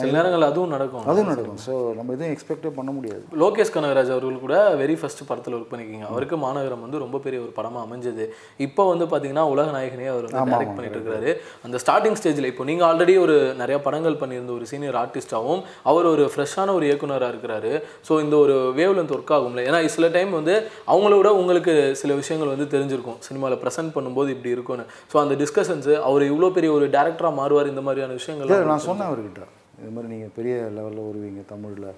சில 0.00 0.10
நேரங்கள் 0.16 0.46
அதுவும் 0.50 0.72
நடக்கும். 0.74 1.04
அதுவும் 1.10 1.30
நடக்கும். 1.32 1.58
ஸோ 1.66 1.72
நம்ம 1.98 2.12
எதுவும் 2.16 2.32
எக்ஸ்பெக்டே 2.34 2.70
பண்ண 2.78 2.90
முடியாது. 2.96 3.22
லோகேஷ் 3.42 3.72
கனகராஜ் 3.76 4.12
அவர்கள் 4.14 4.42
கூட 4.44 4.56
வெரி 4.82 4.96
ஃபர்ஸ்ட் 5.00 5.22
படத்தில் 5.30 5.56
ஒர்க் 5.58 5.70
பண்ணிக்கிங்க 5.72 6.06
அவருக்கு 6.12 6.38
மாநகரம் 6.46 6.82
வந்து 6.86 7.02
ரொம்ப 7.04 7.20
பெரிய 7.26 7.40
ஒரு 7.46 7.52
படமாக 7.58 7.84
அமைஞ்சது. 7.86 8.26
இப்போ 8.66 8.82
வந்து 8.92 9.06
பார்த்தீங்கன்னா 9.12 9.44
உலக 9.54 9.68
நாயகனே 9.76 10.08
அவர் 10.14 10.26
வந்து 10.28 10.52
டைரக்ட் 10.54 10.76
பண்ணிட்டு 10.78 10.98
இருக்காரு. 11.00 11.32
அந்த 11.68 11.76
ஸ்டார்டிங் 11.84 12.18
ஸ்டேஜில் 12.20 12.50
இப்போ 12.52 12.66
நீங்கள் 12.70 12.88
ஆல்ரெடி 12.90 13.16
ஒரு 13.24 13.36
நிறைய 13.62 13.78
படங்கள் 13.86 14.20
பண்ணியிருந்த 14.22 14.54
ஒரு 14.58 14.66
சீனியர் 14.72 15.00
ஆர்டிஸ்டாகவும் 15.02 15.62
அவர் 15.92 16.10
ஒரு 16.14 16.26
ஃப்ரெஷ்ஷான 16.34 16.74
ஒரு 16.78 16.86
இயக்குனராக 16.90 17.32
இருக்கிறாரு. 17.34 17.72
ஸோ 18.10 18.20
இந்த 18.26 18.36
ஒரு 18.44 18.56
வேவ் 18.80 18.96
லென்த் 18.98 19.16
ஒர்க் 19.18 19.34
ஆகும்ல. 19.38 19.66
ஏன்னா 19.70 19.80
சில 19.96 20.08
டைம் 20.18 20.32
வந்து 20.40 20.56
அவங்களோட 20.92 21.30
உங்களுக்கு 21.40 21.74
சில 22.02 22.12
விஷயங்கள் 22.22 22.54
வந்து 22.54 22.68
தெரிஞ்சிருக்கும். 22.76 23.18
சினிமாவில் 23.28 23.60
ப்ரெசென்ட் 23.64 23.94
பண்ணும்போது 23.96 24.30
இப்படி 24.36 24.54
இருக்கும்னு. 24.56 24.86
ஸோ 25.12 25.18
அந்த 25.24 25.36
டிஸ்கஷன்ஸ் 25.42 25.90
அவர் 26.10 26.30
இவ்வளோ 26.32 26.50
பெரிய 26.58 26.72
ஒரு 26.78 26.88
டேரக்டராக 26.98 27.38
மாறுவார் 27.40 27.72
இந்த 27.72 27.84
மாதிரியான 27.88 28.16
விஷயங்கள் 28.20 28.70
நான் 28.72 28.86
சொன்னேன் 28.90 29.10
அவர்கிட்ட. 29.10 29.42
இது 29.82 29.90
மாதிரி 29.90 30.12
நீங்கள் 30.12 30.34
பெரிய 30.34 30.54
லெவலில் 30.76 31.06
வருவீங்க 31.08 31.42
தமிழில். 31.46 31.90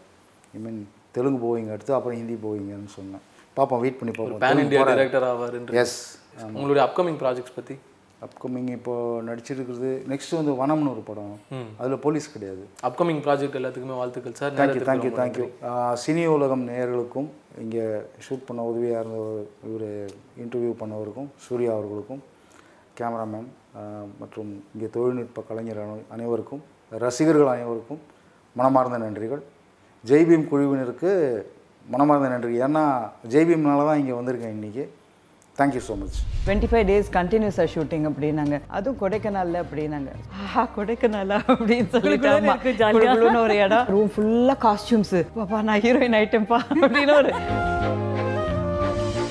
ஐ 0.55 0.61
மீன் 0.61 0.79
தெலுங்கு 1.13 1.41
போவீங்க 1.43 1.71
அடுத்து 1.71 1.95
அப்புறம் 1.95 2.19
ஹிந்தி 2.19 2.37
போவீங்கன்னு 2.45 2.93
சொன்னேன். 2.95 3.25
பார்ப்போம் 3.57 3.81
வெயிட் 3.81 3.99
பண்ணி 3.99 4.13
பார்ப்போம் 4.15 4.43
பேன் 4.45 4.63
இண்டியா 4.63 4.85
டைரக்டர் 4.91 5.25
ஆவாருன்ற 5.25 5.75
எஸ் 5.79 5.99
உங்களுடைய 6.53 6.85
அப்கமிங் 6.87 7.19
ப்ராஜெக்ட்ஸ் 7.21 7.55
பற்றி 7.55 7.75
அப்கமிங் 8.23 8.71
இப்போ 8.71 8.93
நடிச்சிருக்கிறது 9.23 9.91
நெக்ஸ்ட் 10.09 10.35
வந்து 10.35 10.53
வனம்னு 10.53 10.91
ஒரு 10.91 11.01
படம். 11.01 11.33
அதில் 11.79 11.99
போலீஸ் 11.99 12.33
கிடையாது. 12.33 12.63
அப்கமிங் 12.83 13.21
ப்ராஜெக்ட் 13.25 13.59
எல்லாத்துக்குமே 13.61 13.97
வாழ்த்துக்கள் 13.97 14.35
sir. 14.35 14.55
Thank you 14.55 14.83
thank you 14.83 15.11
thank you 15.19 15.47
Cine 16.05 16.27
Ulagam 16.29 16.69
நேயர்களுக்கும் 16.69 17.29
இங்கே 17.61 17.85
ஷூட் 18.27 18.47
பண்ண 18.47 18.63
உதவியாக 18.65 19.01
இருந்த 19.01 19.19
இவர் 19.67 19.89
இன்டர்வியூ 20.39 20.73
பண்ணவருக்கும் 20.81 21.29
சூர்யா 21.47 21.73
அவர்களுக்கும் 21.73 22.23
கேமராமேன் 22.99 23.49
மற்றும் 24.19 24.51
இங்கே 24.75 24.89
தொழில்நுட்ப 24.91 25.43
கலைஞர் 25.43 25.79
அனை- 25.79 26.07
அனைவருக்கும் 26.09 26.63
ரசிகர்கள் 27.03 27.53
அனைவருக்கும் 27.53 28.01
மனமார்ந்த 28.57 28.99
நன்றிகள். 29.05 29.43
ஜெய்பீம் 30.05 30.49
குழுவினருக்கு 30.51 31.11
மனமார்ந்த 31.87 32.29
நன்றி 32.33 32.53
ஏன்னா 32.67 32.83
ஜெய்பீம்னால 33.33 33.87
தான் 33.89 34.01
இங்கே 34.03 34.15
வந்திருக்கேன் 34.19 34.55
இன்றைக்கி 34.57 34.85
thank you 35.59 35.81
so 35.89 35.95
much 36.01 36.17
twenty 36.45 36.69
five 36.71 36.85
days 36.91 37.09
கண்டினியூஸாக 37.17 37.67
ஷூட்டிங் 37.75 38.07
அப்படின்னாங்க. 38.11 38.57
அதுவும் 38.77 38.99
கொடைக்கானல்ல 39.03 39.57
அப்படின்னாங்க. 39.65 40.11
ஆஹா 40.45 40.63
கொடைக்கானலா 40.77 41.39
அப்படின்னு 41.53 41.89
சொல்லிட்டு. 41.95 43.39
ஒரு 43.45 43.57
இடம். 43.65 43.87
ரூம் 43.95 44.11
ஃபுல்லாக 44.15 44.59
காஸ்டியூம்ஸு 44.67 45.23
பாப்பா 45.37 45.61
நான் 45.69 45.83
ஹீரோயின் 45.87 46.19
ஐட்டம்பா 46.23 46.59
அப்படின்னு 46.83 47.15
ஒரு 47.21 47.33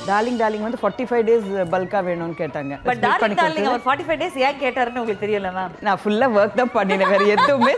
டார்லிங் 0.08 0.39
டார்லிங் 0.42 0.66
வந்து 0.68 0.80
ஃபார்ட்டி 0.82 1.06
ஃபைவ் 1.10 1.22
டேஸ் 1.28 1.46
பல்கா 1.74 2.00
வேணும்னு 2.08 2.36
கேட்டாங்க. 2.39 2.74
பட் 2.88 3.00
டார்லிங் 3.04 3.38
டார்லிங் 3.39 3.68
அவர் 3.72 3.84
ஃபார்ட்டி 3.86 4.06
ஃபைவ் 4.08 4.20
டேஸ் 4.22 4.38
ஏன் 4.48 4.58
கேட்டாருன்னு 4.63 5.02
உங்களுக்கு 5.02 5.24
தெரியல 5.26 5.50
மேம் 5.58 5.76
நான் 5.88 6.00
ஃபுல்லாக 6.02 6.38
ஒர்க் 6.39 6.58
தான் 6.60 6.72
பண்ணினேன் 6.76 7.12
வேறு 7.13 7.28
எதுவுமே 7.36 7.72